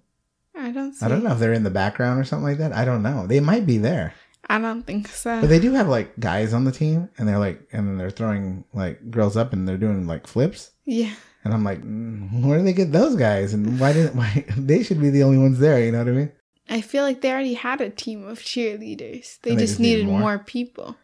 I 0.54 0.70
don't. 0.70 0.92
See. 0.92 1.04
I 1.04 1.08
don't 1.08 1.24
know 1.24 1.32
if 1.32 1.38
they're 1.38 1.52
in 1.54 1.62
the 1.64 1.70
background 1.70 2.20
or 2.20 2.24
something 2.24 2.44
like 2.44 2.58
that. 2.58 2.72
I 2.74 2.84
don't 2.84 3.02
know. 3.02 3.26
They 3.26 3.40
might 3.40 3.64
be 3.66 3.78
there, 3.78 4.12
I 4.50 4.58
don't 4.58 4.82
think 4.82 5.06
so. 5.06 5.40
but 5.40 5.48
they 5.48 5.60
do 5.60 5.72
have 5.74 5.86
like 5.86 6.18
guys 6.18 6.52
on 6.52 6.64
the 6.64 6.72
team, 6.72 7.08
and 7.16 7.28
they're 7.28 7.38
like, 7.38 7.68
and 7.72 7.86
then 7.86 7.98
they're 7.98 8.10
throwing 8.10 8.64
like 8.72 9.10
girls 9.10 9.36
up, 9.36 9.52
and 9.52 9.66
they're 9.66 9.78
doing 9.78 10.06
like 10.06 10.26
flips. 10.26 10.72
yeah. 10.84 11.14
And 11.42 11.54
I'm 11.54 11.64
like, 11.64 11.82
mm, 11.82 12.44
where 12.44 12.58
do 12.58 12.64
they 12.64 12.74
get 12.74 12.92
those 12.92 13.16
guys? 13.16 13.54
And 13.54 13.80
why 13.80 13.94
didn't 13.94 14.14
why 14.14 14.44
they 14.58 14.82
should 14.82 15.00
be 15.00 15.08
the 15.08 15.22
only 15.22 15.38
ones 15.38 15.58
there? 15.58 15.82
You 15.82 15.92
know 15.92 15.98
what 15.98 16.08
I 16.08 16.10
mean? 16.10 16.32
I 16.68 16.80
feel 16.82 17.02
like 17.02 17.20
they 17.20 17.30
already 17.30 17.54
had 17.54 17.80
a 17.80 17.90
team 17.90 18.26
of 18.26 18.40
cheerleaders. 18.40 19.40
They, 19.40 19.54
they 19.54 19.56
just, 19.56 19.72
just 19.72 19.80
needed 19.80 20.04
needed 20.04 20.10
more? 20.10 20.20
more? 20.20 20.38
people. 20.38 20.96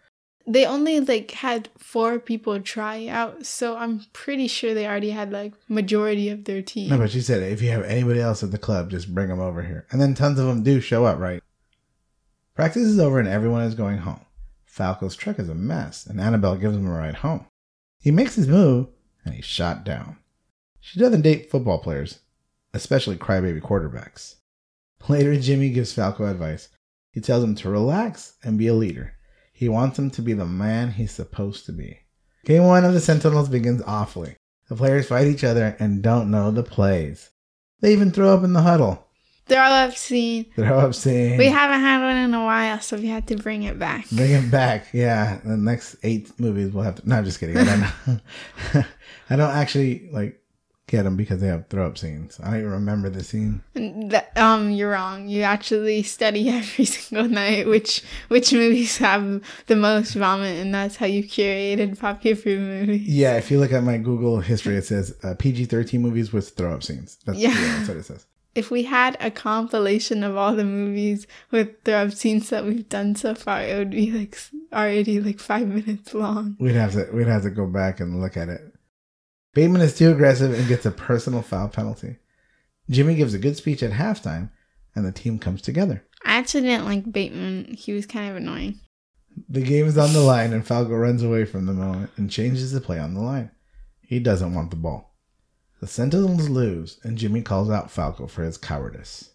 They 0.46 0.66
only 0.66 1.00
like 1.00 1.30
had 1.30 1.70
four 1.78 2.18
people 2.18 2.60
try 2.60 3.06
out, 3.06 3.46
so 3.46 3.76
I'm 3.76 4.04
pretty 4.12 4.46
sure 4.46 4.74
they 4.74 4.86
already 4.86 5.10
had 5.10 5.32
like 5.32 5.54
majority 5.68 6.28
of 6.28 6.44
their 6.44 6.62
team. 6.62 6.90
No, 6.90 6.98
but 6.98 7.10
she 7.10 7.20
said 7.20 7.42
if 7.42 7.62
you 7.62 7.70
have 7.70 7.84
anybody 7.84 8.20
else 8.20 8.42
at 8.42 8.50
the 8.50 8.58
club, 8.58 8.90
just 8.90 9.14
bring 9.14 9.28
them 9.28 9.40
over 9.40 9.62
here. 9.62 9.86
And 9.90 10.00
then 10.00 10.14
tons 10.14 10.38
of 10.38 10.46
them 10.46 10.62
do 10.62 10.80
show 10.80 11.04
up, 11.04 11.18
right? 11.18 11.42
Practice 12.56 12.84
is 12.84 12.98
over 12.98 13.20
and 13.20 13.28
everyone 13.28 13.64
is 13.64 13.74
going 13.74 13.98
home. 13.98 14.24
Falco's 14.64 15.14
truck 15.14 15.38
is 15.38 15.50
a 15.50 15.54
mess, 15.54 16.06
and 16.06 16.18
Annabelle 16.18 16.56
gives 16.56 16.74
him 16.74 16.86
a 16.86 16.90
ride 16.90 17.16
home. 17.16 17.46
He 18.00 18.10
makes 18.10 18.34
his 18.34 18.48
move, 18.48 18.88
and 19.24 19.34
he's 19.34 19.44
shot 19.44 19.84
down. 19.84 20.16
She 20.80 20.98
doesn't 20.98 21.20
date 21.20 21.50
football 21.50 21.78
players, 21.78 22.20
especially 22.72 23.16
crybaby 23.16 23.60
quarterbacks. 23.60 24.36
Later, 25.06 25.36
Jimmy 25.36 25.68
gives 25.68 25.92
Falco 25.92 26.24
advice. 26.24 26.70
He 27.12 27.20
tells 27.20 27.44
him 27.44 27.54
to 27.56 27.68
relax 27.68 28.36
and 28.42 28.58
be 28.58 28.68
a 28.68 28.74
leader. 28.74 29.12
He 29.52 29.68
wants 29.68 29.98
him 29.98 30.10
to 30.12 30.22
be 30.22 30.32
the 30.32 30.46
man 30.46 30.92
he's 30.92 31.12
supposed 31.12 31.66
to 31.66 31.72
be. 31.72 32.00
Game 32.46 32.64
one 32.64 32.84
of 32.84 32.94
the 32.94 33.00
Sentinels 33.00 33.50
begins 33.50 33.82
awfully. 33.86 34.36
The 34.68 34.76
players 34.76 35.08
fight 35.08 35.26
each 35.26 35.44
other 35.44 35.76
and 35.78 36.02
don't 36.02 36.30
know 36.30 36.50
the 36.50 36.62
plays. 36.62 37.30
They 37.80 37.92
even 37.92 38.12
throw 38.12 38.34
up 38.34 38.44
in 38.44 38.54
the 38.54 38.62
huddle. 38.62 39.05
Throw 39.46 39.58
up 39.60 39.96
scene. 39.96 40.46
Throw 40.56 40.78
up 40.80 40.94
scene. 40.94 41.38
We 41.38 41.46
haven't 41.46 41.80
had 41.80 42.00
one 42.02 42.16
in 42.16 42.34
a 42.34 42.44
while, 42.44 42.80
so 42.80 42.96
we 42.96 43.06
had 43.06 43.26
to 43.28 43.36
bring 43.36 43.62
it 43.62 43.78
back. 43.78 44.08
Bring 44.10 44.32
it 44.32 44.50
back. 44.50 44.88
Yeah. 44.92 45.38
The 45.44 45.56
next 45.56 45.96
eight 46.02 46.30
movies 46.40 46.72
we'll 46.72 46.82
have 46.84 46.96
to. 46.96 47.08
No, 47.08 47.16
I'm 47.18 47.24
just 47.24 47.38
kidding. 47.38 47.56
I 47.56 47.64
don't. 48.04 48.20
I 49.30 49.36
don't 49.36 49.50
actually 49.54 50.08
like 50.12 50.40
get 50.88 51.02
them 51.02 51.16
because 51.16 51.40
they 51.40 51.46
have 51.48 51.68
throw 51.68 51.86
up 51.86 51.96
scenes. 51.98 52.38
I 52.42 52.50
don't 52.50 52.60
even 52.60 52.70
remember 52.72 53.08
the 53.10 53.22
scene. 53.22 53.60
That, 53.74 54.36
um, 54.36 54.70
you're 54.70 54.90
wrong. 54.92 55.28
You 55.28 55.42
actually 55.42 56.02
study 56.02 56.48
every 56.58 56.84
single 56.84 57.28
night 57.28 57.66
which 57.68 58.02
which 58.28 58.52
movies 58.52 58.96
have 58.98 59.42
the 59.68 59.76
most 59.76 60.14
vomit, 60.14 60.58
and 60.60 60.74
that's 60.74 60.96
how 60.96 61.06
you 61.06 61.22
curated 61.22 61.98
popular 62.00 62.36
movies. 62.58 63.02
Yeah. 63.02 63.36
If 63.36 63.50
you 63.52 63.60
look 63.60 63.72
at 63.72 63.84
my 63.84 63.98
Google 63.98 64.40
history, 64.40 64.76
it 64.76 64.86
says 64.86 65.16
uh, 65.22 65.34
PG 65.38 65.66
13 65.66 66.02
movies 66.02 66.32
with 66.32 66.48
throw 66.50 66.72
up 66.74 66.82
scenes. 66.82 67.18
That's, 67.26 67.38
Yeah. 67.38 67.50
yeah. 67.50 67.76
That's 67.76 67.88
what 67.88 67.96
it 67.98 68.04
says. 68.04 68.26
If 68.56 68.70
we 68.70 68.84
had 68.84 69.18
a 69.20 69.30
compilation 69.30 70.24
of 70.24 70.36
all 70.36 70.56
the 70.56 70.64
movies 70.64 71.26
with 71.50 71.84
the 71.84 72.10
scenes 72.10 72.48
that 72.48 72.64
we've 72.64 72.88
done 72.88 73.14
so 73.14 73.34
far, 73.34 73.60
it 73.60 73.76
would 73.76 73.90
be 73.90 74.10
like 74.10 74.38
already 74.72 75.20
like 75.20 75.38
five 75.38 75.68
minutes 75.68 76.14
long. 76.14 76.56
We'd 76.58 76.74
have 76.74 76.92
to 76.92 77.10
we'd 77.12 77.26
have 77.26 77.42
to 77.42 77.50
go 77.50 77.66
back 77.66 78.00
and 78.00 78.20
look 78.20 78.36
at 78.36 78.48
it. 78.48 78.62
Bateman 79.52 79.82
is 79.82 79.96
too 79.96 80.10
aggressive 80.10 80.52
and 80.52 80.68
gets 80.68 80.86
a 80.86 80.90
personal 80.90 81.42
foul 81.42 81.68
penalty. 81.68 82.16
Jimmy 82.88 83.14
gives 83.14 83.34
a 83.34 83.38
good 83.38 83.56
speech 83.56 83.82
at 83.82 83.92
halftime, 83.92 84.50
and 84.94 85.04
the 85.04 85.12
team 85.12 85.38
comes 85.38 85.60
together. 85.60 86.04
I 86.24 86.36
actually 86.36 86.62
didn't 86.62 86.86
like 86.86 87.12
Bateman. 87.12 87.74
He 87.74 87.92
was 87.92 88.06
kind 88.06 88.30
of 88.30 88.36
annoying. 88.36 88.80
The 89.48 89.60
game 89.60 89.86
is 89.86 89.98
on 89.98 90.12
the 90.12 90.20
line, 90.20 90.52
and 90.52 90.66
Falco 90.66 90.94
runs 90.94 91.22
away 91.22 91.44
from 91.44 91.66
the 91.66 91.74
moment 91.74 92.10
and 92.16 92.30
changes 92.30 92.72
the 92.72 92.80
play 92.80 92.98
on 92.98 93.14
the 93.14 93.20
line. 93.20 93.50
He 94.00 94.18
doesn't 94.18 94.54
want 94.54 94.70
the 94.70 94.76
ball. 94.76 95.15
The 95.80 95.86
Sentinels 95.86 96.48
lose, 96.48 96.98
and 97.02 97.18
Jimmy 97.18 97.42
calls 97.42 97.70
out 97.70 97.90
Falco 97.90 98.26
for 98.26 98.42
his 98.42 98.56
cowardice. 98.56 99.30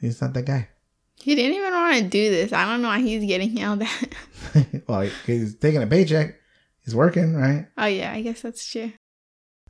He's 0.00 0.20
not 0.20 0.32
that 0.34 0.46
guy. 0.46 0.68
He 1.16 1.34
didn't 1.34 1.56
even 1.56 1.72
want 1.72 1.96
to 1.96 2.08
do 2.08 2.30
this. 2.30 2.52
I 2.52 2.64
don't 2.64 2.80
know 2.80 2.88
why 2.88 3.00
he's 3.00 3.24
getting 3.26 3.50
yelled 3.56 3.82
at. 3.82 4.14
well, 4.86 5.10
he's 5.26 5.56
taking 5.56 5.82
a 5.82 5.86
paycheck. 5.86 6.36
He's 6.84 6.94
working, 6.94 7.34
right? 7.34 7.66
oh 7.76 7.86
yeah, 7.86 8.12
I 8.12 8.22
guess 8.22 8.40
that's 8.40 8.64
true. 8.64 8.92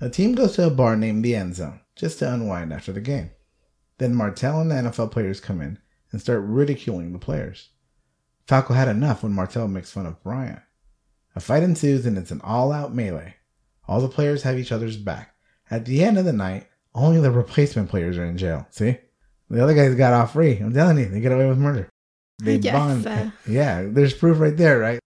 A 0.01 0.09
team 0.09 0.35
goes 0.35 0.55
to 0.55 0.67
a 0.67 0.71
bar 0.71 0.95
named 0.95 1.25
the 1.25 1.35
End 1.35 1.57
Zone 1.57 1.81
just 1.97 2.21
to 2.21 2.33
unwind 2.33 2.73
after 2.73 2.93
the 2.93 3.01
game. 3.01 3.31
Then 3.99 4.15
Martell 4.15 4.61
and 4.61 4.71
the 4.71 4.77
NFL 4.77 5.11
players 5.11 5.41
come 5.41 5.61
in 5.61 5.79
and 6.13 6.21
start 6.21 6.45
ridiculing 6.45 7.13
the 7.13 7.19
players. 7.19 7.71
Falco 8.47 8.75
had 8.75 8.87
enough 8.87 9.25
when 9.25 9.33
Martell 9.33 9.67
makes 9.67 9.91
fun 9.91 10.07
of 10.07 10.23
Bryant. 10.23 10.61
A 11.35 11.41
fight 11.41 11.65
ensues 11.65 12.07
and 12.07 12.17
it's 12.17 12.31
an 12.31 12.41
all 12.43 12.71
out 12.71 12.95
melee. 12.95 13.35
All 13.89 14.01
the 14.01 14.09
players 14.09 14.45
have 14.45 14.59
each 14.59 14.71
other's 14.71 14.97
back. 14.97 15.35
At 15.71 15.85
the 15.85 16.03
end 16.03 16.19
of 16.19 16.25
the 16.25 16.33
night, 16.33 16.67
only 16.95 17.21
the 17.21 17.31
replacement 17.31 17.89
players 17.91 18.17
are 18.19 18.25
in 18.25 18.37
jail. 18.39 18.67
See? 18.71 18.99
The 19.51 19.63
other 19.63 19.75
guys 19.75 19.95
got 19.95 20.13
off 20.13 20.33
free. 20.33 20.59
I'm 20.59 20.73
telling 20.73 20.99
you, 20.99 21.07
they 21.07 21.21
get 21.21 21.33
away 21.33 21.47
with 21.47 21.59
murder. 21.59 21.89
They 22.39 22.59
bond. 22.59 23.05
so. 23.05 23.33
Yeah, 23.49 23.85
there's 23.87 24.15
proof 24.15 24.39
right 24.39 24.57
there, 24.57 24.79
right? 24.79 25.01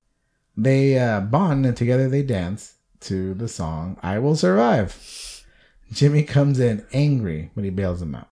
They 0.56 0.98
uh, 0.98 1.20
bond 1.20 1.64
and 1.64 1.76
together 1.76 2.08
they 2.08 2.22
dance 2.22 2.74
to 3.00 3.34
the 3.34 3.48
song 3.48 3.98
I 4.02 4.18
Will 4.18 4.36
Survive. 4.36 5.44
Jimmy 5.92 6.24
comes 6.24 6.58
in 6.58 6.84
angry, 6.92 7.50
but 7.54 7.64
he 7.64 7.70
bails 7.70 8.02
him 8.02 8.14
out. 8.14 8.28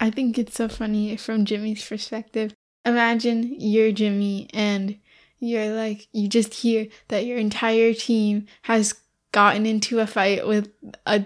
I 0.00 0.10
think 0.10 0.38
it's 0.38 0.54
so 0.54 0.68
funny 0.68 1.16
from 1.16 1.44
Jimmy's 1.44 1.86
perspective. 1.86 2.54
Imagine 2.84 3.56
you're 3.58 3.92
Jimmy 3.92 4.48
and 4.52 4.98
you're 5.38 5.74
like, 5.74 6.08
you 6.12 6.28
just 6.28 6.54
hear 6.54 6.86
that 7.08 7.26
your 7.26 7.38
entire 7.38 7.94
team 7.94 8.46
has 8.62 8.94
gotten 9.32 9.66
into 9.66 10.00
a 10.00 10.06
fight 10.06 10.46
with 10.46 10.70
a 11.06 11.24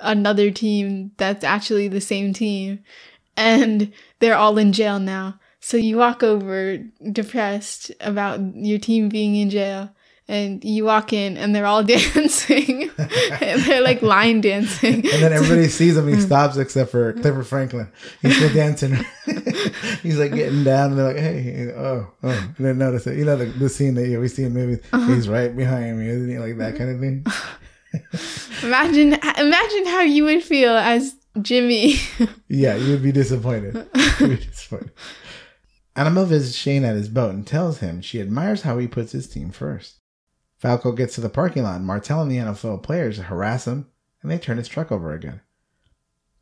another 0.00 0.50
team 0.50 1.12
that's 1.16 1.44
actually 1.44 1.88
the 1.88 2.00
same 2.00 2.32
team 2.32 2.80
and 3.36 3.92
they're 4.18 4.36
all 4.36 4.58
in 4.58 4.72
jail 4.72 4.98
now. 4.98 5.38
So 5.60 5.76
you 5.76 5.96
walk 5.96 6.22
over 6.22 6.78
depressed 7.10 7.90
about 8.00 8.40
your 8.54 8.78
team 8.78 9.08
being 9.08 9.36
in 9.36 9.50
jail 9.50 9.90
and 10.28 10.64
you 10.64 10.84
walk 10.84 11.12
in 11.12 11.36
and 11.36 11.54
they're 11.54 11.66
all 11.66 11.84
dancing. 11.84 12.90
and 12.98 13.62
they're 13.62 13.80
like 13.80 14.02
line 14.02 14.40
dancing. 14.40 14.94
And 14.94 15.22
then 15.22 15.32
everybody 15.32 15.68
sees 15.68 15.96
him. 15.96 16.08
He 16.08 16.14
mm. 16.14 16.22
stops 16.22 16.56
except 16.56 16.90
for 16.90 17.12
Clifford 17.14 17.46
Franklin. 17.46 17.88
He's 18.22 18.36
still 18.36 18.52
dancing. 18.52 18.96
He's 20.02 20.18
like 20.18 20.34
getting 20.34 20.64
down, 20.64 20.90
and 20.90 20.98
they're 20.98 21.06
like, 21.06 21.16
"Hey, 21.16 21.72
oh, 21.76 22.12
oh!" 22.22 22.52
And 22.56 22.66
they 22.66 22.72
notice 22.72 23.06
it. 23.06 23.18
You 23.18 23.24
know 23.24 23.36
the, 23.36 23.46
the 23.46 23.68
scene 23.68 23.94
that 23.94 24.08
you 24.08 24.16
always 24.16 24.34
see 24.34 24.44
in 24.44 24.52
movies. 24.52 24.80
Uh-huh. 24.92 25.12
He's 25.12 25.28
right 25.28 25.54
behind 25.54 25.98
me, 25.98 26.08
isn't 26.08 26.28
he? 26.28 26.38
Like 26.38 26.58
that 26.58 26.76
kind 26.76 26.90
of 26.90 27.00
thing. 27.00 27.24
Imagine, 28.62 29.14
imagine 29.38 29.86
how 29.86 30.00
you 30.00 30.24
would 30.24 30.42
feel 30.42 30.72
as 30.76 31.14
Jimmy. 31.42 31.96
Yeah, 32.48 32.76
you 32.76 32.92
would 32.92 33.02
be 33.02 33.10
disappointed. 33.12 33.74
Be 34.20 34.36
disappointed. 34.36 34.92
Annabelle 35.96 36.26
visits 36.26 36.56
Shane 36.56 36.84
at 36.84 36.94
his 36.94 37.08
boat 37.08 37.34
and 37.34 37.44
tells 37.46 37.78
him 37.78 38.00
she 38.00 38.20
admires 38.20 38.62
how 38.62 38.78
he 38.78 38.86
puts 38.86 39.12
his 39.12 39.28
team 39.28 39.50
first. 39.50 39.96
Falco 40.58 40.92
gets 40.92 41.16
to 41.16 41.20
the 41.20 41.28
parking 41.28 41.64
lot, 41.64 41.76
and 41.76 41.84
Martell 41.86 42.22
and 42.22 42.30
the 42.30 42.36
NFL 42.36 42.82
players 42.82 43.18
harass 43.18 43.66
him, 43.66 43.88
and 44.22 44.30
they 44.30 44.38
turn 44.38 44.58
his 44.58 44.68
truck 44.68 44.92
over 44.92 45.12
again. 45.12 45.40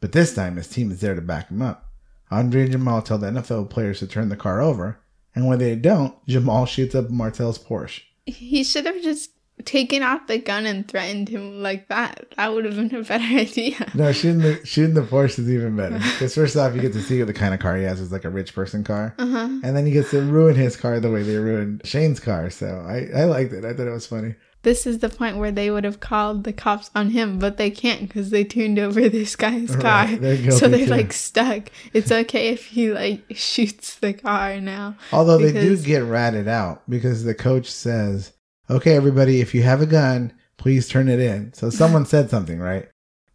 But 0.00 0.12
this 0.12 0.34
time, 0.34 0.56
his 0.56 0.68
team 0.68 0.90
is 0.92 1.00
there 1.00 1.14
to 1.14 1.20
back 1.23 1.49
him 1.49 1.62
up. 1.62 1.90
Andre 2.30 2.62
and 2.64 2.73
Jamal 2.73 3.00
tell 3.02 3.18
the 3.18 3.28
NFL 3.28 3.70
players 3.70 4.00
to 4.00 4.06
turn 4.06 4.28
the 4.28 4.37
car 4.37 4.61
over, 4.61 5.00
and 5.34 5.46
when 5.46 5.58
they 5.58 5.75
don't, 5.75 6.14
Jamal 6.26 6.66
shoots 6.66 6.94
up 6.94 7.11
Martell's 7.11 7.58
Porsche. 7.58 8.02
he 8.26 8.62
should 8.62 8.84
have 8.87 9.02
just 9.02 9.30
taken 9.64 10.02
out 10.02 10.26
the 10.26 10.38
gun 10.38 10.66
and 10.66 10.87
threatened 10.87 11.28
him 11.28 11.62
like 11.62 11.88
that. 11.88 12.26
That 12.37 12.52
would 12.52 12.64
have 12.64 12.76
been 12.76 12.94
a 12.94 13.02
better 13.02 13.25
idea. 13.38 13.90
No, 13.94 14.12
shooting 14.12 14.40
the 14.40 14.64
shooting 14.64 14.94
the 14.94 15.02
Porsche 15.02 15.38
is 15.38 15.50
even 15.50 15.76
better. 15.76 15.99
Because 15.99 16.34
first 16.34 16.56
off, 16.56 16.75
you 16.75 16.80
get 16.80 16.92
to 16.94 17.02
see 17.02 17.18
what 17.18 17.26
the 17.28 17.34
kind 17.34 17.54
of 17.54 17.61
car 17.61 17.76
he 17.76 17.84
has. 17.84 18.00
It's 18.00 18.12
like 18.12 18.25
a 18.25 18.30
rich 18.30 18.54
person 18.54 18.84
car. 18.84 19.14
Uh 19.18 19.26
huh. 19.26 19.49
And 19.62 19.76
then 19.76 19.87
he 19.87 19.92
gets 19.92 20.11
to 20.11 20.20
ruin 20.23 20.54
his 20.54 20.76
car 20.76 21.00
the 21.00 21.11
way 21.11 21.23
they 21.23 21.37
ruined 21.37 21.82
Shane's 21.84 22.20
car. 22.20 22.50
So 22.50 22.84
I, 22.87 23.20
I 23.20 23.25
liked 23.25 23.52
it. 23.52 23.64
I 23.64 23.73
thought 23.73 23.87
it 23.87 23.92
was 23.92 24.06
funny. 24.06 24.34
This 24.64 24.87
is 24.87 25.00
the 25.00 25.11
point 25.11 25.37
where 25.37 25.52
they 25.52 25.70
would 25.70 25.84
have 25.84 26.00
called 26.00 26.44
the 26.44 26.52
cops 26.52 26.90
on 26.94 27.11
him, 27.11 27.38
but 27.38 27.58
they 27.58 27.70
can't 27.70 28.00
because 28.00 28.30
they 28.30 28.44
turned 28.44 28.78
over 28.78 29.08
this 29.11 29.37
guy's 29.37 29.76
car. 29.76 30.06
Right, 30.06 30.20
they're 30.20 30.50
so 30.50 30.68
they're 30.68 30.87
too. 30.87 30.90
like 30.90 31.12
stuck. 31.12 31.68
It's 31.92 32.11
okay 32.11 32.49
if 32.49 32.64
he 32.66 32.90
like 32.90 33.23
shoots 33.30 33.96
the 33.96 34.14
car 34.14 34.58
now. 34.61 34.96
Although 35.12 35.37
they 35.38 35.52
do 35.52 35.76
get 35.76 36.04
ratted 36.04 36.49
out 36.49 36.82
because 36.88 37.25
the 37.25 37.34
coach 37.34 37.70
says, 37.70 38.32
okay, 38.71 38.97
everybody, 38.97 39.40
if 39.40 39.54
you 39.54 39.62
have 39.62 39.80
a 39.80 39.87
gun, 39.87 40.33
please 40.56 40.88
turn 40.88 41.09
it 41.09 41.21
in. 41.21 41.52
So 41.52 41.71
someone 41.71 42.06
said 42.06 42.30
something, 42.30 42.59
right? 42.59 42.88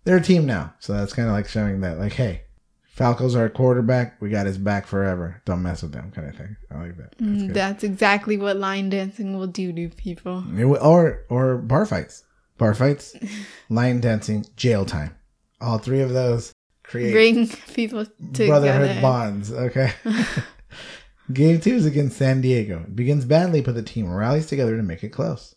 They're 0.03 0.17
a 0.17 0.21
team 0.21 0.45
now. 0.45 0.74
So 0.79 0.93
that's 0.93 1.13
kind 1.13 1.27
of 1.27 1.33
like 1.33 1.48
showing 1.48 1.81
that, 1.81 2.00
like, 2.00 2.13
hey, 2.13 2.43
Falco's 3.00 3.36
our 3.36 3.50
quarterback. 3.50 4.21
We 4.21 4.29
got 4.29 4.45
his 4.45 4.57
back 4.57 4.86
forever. 4.86 5.41
Don't 5.45 5.62
mess 5.62 5.81
with 5.81 5.93
them, 5.93 6.12
kind 6.12 6.27
of 6.27 6.36
thing. 6.36 6.57
I 6.69 6.79
like 6.79 6.98
that. 6.98 7.13
That's 7.17 7.21
Mm. 7.21 7.53
That's 7.53 7.83
exactly 7.83 8.38
what 8.38 8.57
line 8.57 8.89
dancing 8.89 9.38
will 9.38 9.48
do 9.48 9.71
to 9.71 9.89
people. 9.95 10.43
Or 10.81 11.24
or 11.29 11.57
bar 11.57 11.86
fights, 11.86 12.24
bar 12.57 12.74
fights, 12.74 13.15
line 13.69 14.01
dancing, 14.01 14.45
jail 14.57 14.86
time. 14.86 15.15
All 15.62 15.77
three 15.77 16.01
of 16.01 16.09
those 16.09 16.53
create 16.83 17.13
Bring 17.13 17.48
people 17.74 18.05
brotherhood 18.19 19.01
bonds. 19.01 19.51
Okay. 19.51 19.93
Game 21.31 21.59
two 21.62 21.75
is 21.75 21.86
against 21.86 22.17
San 22.17 22.41
Diego. 22.41 22.79
It 22.79 22.95
begins 22.95 23.25
badly, 23.25 23.62
but 23.62 23.75
the 23.75 23.83
team 23.83 24.12
rallies 24.12 24.48
together 24.48 24.75
to 24.75 24.83
make 24.83 25.03
it 25.03 25.09
close, 25.09 25.55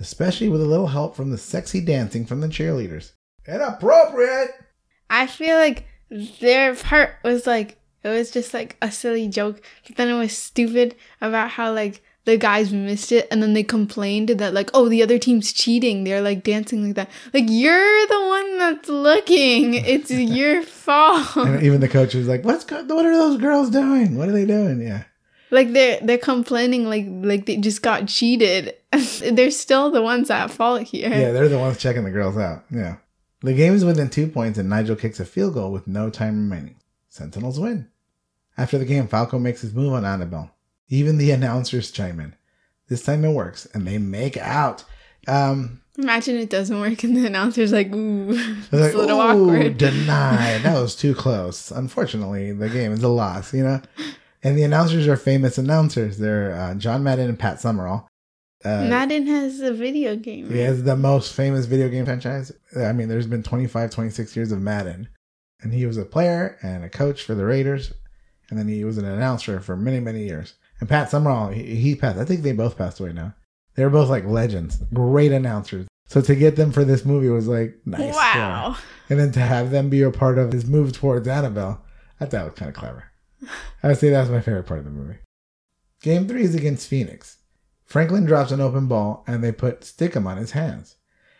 especially 0.00 0.48
with 0.48 0.60
a 0.60 0.66
little 0.66 0.88
help 0.88 1.14
from 1.14 1.30
the 1.30 1.38
sexy 1.38 1.80
dancing 1.80 2.26
from 2.26 2.40
the 2.40 2.48
cheerleaders. 2.48 3.12
Inappropriate. 3.46 4.50
I 5.10 5.26
feel 5.26 5.56
like 5.56 5.86
their 6.40 6.74
part 6.74 7.16
was 7.22 7.46
like 7.46 7.78
it 8.02 8.08
was 8.08 8.30
just 8.30 8.52
like 8.52 8.76
a 8.82 8.90
silly 8.90 9.28
joke, 9.28 9.62
but 9.86 9.96
then 9.96 10.08
it 10.08 10.18
was 10.18 10.36
stupid 10.36 10.96
about 11.20 11.50
how 11.50 11.72
like 11.72 12.02
the 12.24 12.36
guys 12.36 12.72
missed 12.72 13.10
it 13.10 13.26
and 13.30 13.42
then 13.42 13.52
they 13.52 13.64
complained 13.64 14.28
that 14.28 14.54
like 14.54 14.70
oh 14.74 14.88
the 14.88 15.02
other 15.02 15.18
team's 15.18 15.52
cheating. 15.52 16.02
They're 16.04 16.22
like 16.22 16.42
dancing 16.42 16.84
like 16.86 16.96
that. 16.96 17.10
Like 17.32 17.44
you're 17.46 18.06
the 18.08 18.26
one 18.26 18.58
that's 18.58 18.88
looking. 18.88 19.74
It's 19.74 20.10
your 20.10 20.62
fault. 20.62 21.36
And 21.36 21.62
even 21.62 21.80
the 21.80 21.88
coach 21.88 22.14
was 22.14 22.26
like, 22.26 22.44
"What's 22.44 22.64
go- 22.64 22.82
what 22.84 23.06
are 23.06 23.16
those 23.16 23.38
girls 23.40 23.70
doing? 23.70 24.16
What 24.16 24.28
are 24.28 24.32
they 24.32 24.46
doing?" 24.46 24.80
Yeah. 24.80 25.04
Like 25.52 25.72
they're 25.72 26.00
they're 26.02 26.18
complaining 26.18 26.88
like 26.88 27.06
like 27.08 27.46
they 27.46 27.58
just 27.58 27.82
got 27.82 28.08
cheated. 28.08 28.74
they're 29.32 29.50
still 29.50 29.90
the 29.90 30.02
ones 30.02 30.30
at 30.30 30.50
fault 30.50 30.82
here. 30.82 31.08
Yeah, 31.10 31.30
they're 31.30 31.48
the 31.48 31.58
ones 31.58 31.78
checking 31.78 32.04
the 32.04 32.10
girls 32.10 32.36
out. 32.36 32.64
Yeah. 32.70 32.96
The 33.42 33.54
game 33.54 33.74
is 33.74 33.84
within 33.84 34.08
two 34.08 34.28
points, 34.28 34.58
and 34.58 34.68
Nigel 34.68 34.96
kicks 34.96 35.20
a 35.20 35.24
field 35.24 35.54
goal 35.54 35.70
with 35.72 35.86
no 35.86 36.10
time 36.10 36.48
remaining. 36.48 36.76
Sentinels 37.08 37.60
win. 37.60 37.88
After 38.56 38.78
the 38.78 38.84
game, 38.84 39.08
Falco 39.08 39.38
makes 39.38 39.60
his 39.60 39.74
move 39.74 39.92
on 39.92 40.04
Annabelle. 40.04 40.50
Even 40.88 41.18
the 41.18 41.30
announcers 41.38 41.90
chime 41.90 42.20
in. 42.20 42.34
This 42.88 43.02
time 43.02 43.24
it 43.24 43.32
works, 43.32 43.66
and 43.74 43.86
they 43.86 43.98
make 43.98 44.36
out. 44.36 44.84
Um, 45.28 45.80
Imagine 45.98 46.36
it 46.36 46.48
doesn't 46.50 46.80
work 46.80 47.04
and 47.04 47.14
the 47.14 47.26
announcer's 47.26 47.70
like 47.72 47.92
ooh, 47.92 48.30
it's 48.30 48.72
like, 48.72 48.94
a 48.94 48.96
little 48.96 49.18
"Ooh, 49.20 49.50
awkward. 49.50 49.76
denied. 49.76 50.62
That 50.62 50.80
was 50.80 50.96
too 50.96 51.14
close. 51.14 51.70
Unfortunately, 51.70 52.52
the 52.52 52.70
game 52.70 52.92
is 52.92 53.02
a 53.02 53.08
loss, 53.08 53.52
you 53.52 53.62
know? 53.64 53.80
And 54.42 54.58
the 54.58 54.62
announcers 54.64 55.06
are 55.06 55.16
famous 55.16 55.56
announcers. 55.58 56.18
They're 56.18 56.52
uh, 56.54 56.74
John 56.74 57.02
Madden 57.04 57.28
and 57.28 57.38
Pat 57.38 57.60
Summerall. 57.60 58.08
Uh, 58.64 58.86
Madden 58.88 59.26
has 59.26 59.60
a 59.60 59.72
video 59.72 60.16
game. 60.16 60.50
He 60.50 60.58
has 60.60 60.82
the 60.84 60.96
most 60.96 61.32
famous 61.34 61.66
video 61.66 61.88
game 61.88 62.04
franchise. 62.04 62.52
I 62.76 62.92
mean, 62.92 63.08
there's 63.08 63.26
been 63.26 63.42
25, 63.42 63.90
26 63.90 64.36
years 64.36 64.52
of 64.52 64.60
Madden. 64.60 65.08
and 65.62 65.72
he 65.72 65.86
was 65.86 65.96
a 65.96 66.04
player 66.04 66.58
and 66.62 66.84
a 66.84 66.88
coach 66.88 67.22
for 67.22 67.34
the 67.34 67.44
Raiders, 67.44 67.92
and 68.50 68.58
then 68.58 68.68
he 68.68 68.84
was 68.84 68.98
an 68.98 69.04
announcer 69.04 69.60
for 69.60 69.76
many, 69.76 70.00
many 70.00 70.24
years. 70.24 70.54
And 70.80 70.88
Pat 70.88 71.10
Summerall, 71.10 71.48
he, 71.50 71.74
he 71.76 71.94
passed. 71.94 72.18
I 72.18 72.24
think 72.24 72.42
they 72.42 72.52
both 72.52 72.76
passed 72.78 72.98
away 73.00 73.12
now. 73.12 73.34
They 73.74 73.84
were 73.84 73.90
both 73.90 74.10
like 74.10 74.24
legends, 74.26 74.78
great 74.92 75.32
announcers. 75.32 75.86
So 76.06 76.20
to 76.20 76.34
get 76.34 76.56
them 76.56 76.72
for 76.72 76.84
this 76.84 77.04
movie 77.04 77.28
was 77.30 77.48
like 77.48 77.78
nice. 77.86 78.14
wow. 78.14 78.76
And 79.08 79.18
then 79.18 79.32
to 79.32 79.40
have 79.40 79.70
them 79.70 79.88
be 79.88 80.02
a 80.02 80.10
part 80.10 80.38
of 80.38 80.52
his 80.52 80.66
move 80.66 80.92
towards 80.92 81.26
Annabelle, 81.26 81.80
I 82.20 82.26
thought 82.26 82.44
was 82.44 82.54
kind 82.54 82.68
of 82.68 82.74
clever. 82.74 83.04
I 83.82 83.88
would 83.88 83.98
say 83.98 84.10
that's 84.10 84.30
my 84.30 84.40
favorite 84.40 84.66
part 84.66 84.78
of 84.80 84.84
the 84.84 84.90
movie. 84.90 85.18
Game 86.02 86.26
three 86.26 86.42
is 86.42 86.54
against 86.54 86.88
Phoenix. 86.88 87.38
Franklin 87.84 88.24
drops 88.24 88.50
an 88.52 88.60
open 88.60 88.86
ball 88.86 89.24
and 89.26 89.42
they 89.42 89.52
put 89.52 89.82
Stickum 89.82 90.26
on 90.26 90.36
his 90.38 90.52
hands. 90.52 90.96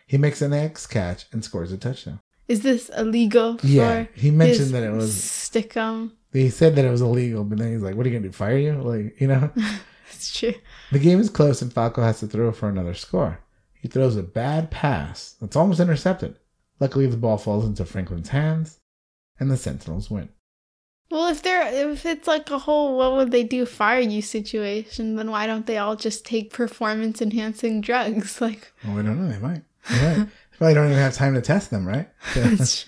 He 0.07 0.17
makes 0.17 0.41
an 0.41 0.53
X 0.53 0.85
catch 0.85 1.25
and 1.31 1.43
scores 1.43 1.71
a 1.71 1.77
touchdown. 1.77 2.19
Is 2.47 2.61
this 2.61 2.89
illegal 2.89 3.57
for 3.57 3.65
Yeah, 3.65 4.05
he 4.13 4.29
mentioned 4.31 4.71
that 4.71 4.83
it 4.83 4.91
was. 4.91 5.13
stickum? 5.15 6.11
He 6.31 6.49
said 6.49 6.75
that 6.75 6.85
it 6.85 6.91
was 6.91 7.01
illegal, 7.01 7.43
but 7.43 7.57
then 7.57 7.71
he's 7.73 7.81
like, 7.81 7.95
"What 7.95 8.05
are 8.05 8.09
you 8.09 8.15
gonna 8.19 8.27
do? 8.27 8.33
Fire 8.33 8.57
you?" 8.57 8.73
Like, 8.73 9.19
you 9.19 9.27
know. 9.27 9.49
It's 10.15 10.37
true. 10.39 10.53
The 10.91 10.99
game 10.99 11.19
is 11.19 11.29
close 11.29 11.61
and 11.61 11.73
Falco 11.73 12.01
has 12.03 12.19
to 12.19 12.27
throw 12.27 12.51
for 12.51 12.69
another 12.69 12.93
score. 12.93 13.39
He 13.73 13.87
throws 13.87 14.15
a 14.15 14.23
bad 14.23 14.69
pass 14.71 15.35
that's 15.41 15.55
almost 15.55 15.79
intercepted. 15.79 16.37
Luckily, 16.79 17.07
the 17.07 17.17
ball 17.17 17.37
falls 17.37 17.65
into 17.65 17.83
Franklin's 17.83 18.29
hands, 18.29 18.79
and 19.39 19.49
the 19.49 19.57
Sentinels 19.57 20.09
win. 20.11 20.29
Well, 21.11 21.27
if 21.27 21.43
they're 21.43 21.91
if 21.91 22.05
it's 22.05 22.27
like 22.27 22.49
a 22.49 22.57
whole 22.59 22.97
what 22.97 23.13
would 23.13 23.31
they 23.31 23.43
do 23.43 23.65
fire 23.65 23.99
you 23.99 24.21
situation, 24.21 25.15
then 25.15 25.29
why 25.29 25.45
don't 25.45 25.65
they 25.65 25.77
all 25.77 25.95
just 25.95 26.25
take 26.25 26.51
performance 26.53 27.21
enhancing 27.21 27.81
drugs? 27.81 28.41
Like 28.41 28.71
Well, 28.83 28.95
we 28.95 29.03
don't 29.03 29.21
know. 29.21 29.31
They 29.31 29.39
might. 29.39 29.61
They 29.89 30.17
might. 30.17 30.27
probably 30.57 30.73
don't 30.73 30.87
even 30.87 30.97
have 30.97 31.13
time 31.13 31.33
to 31.35 31.41
test 31.41 31.69
them, 31.69 31.87
right? 31.87 32.09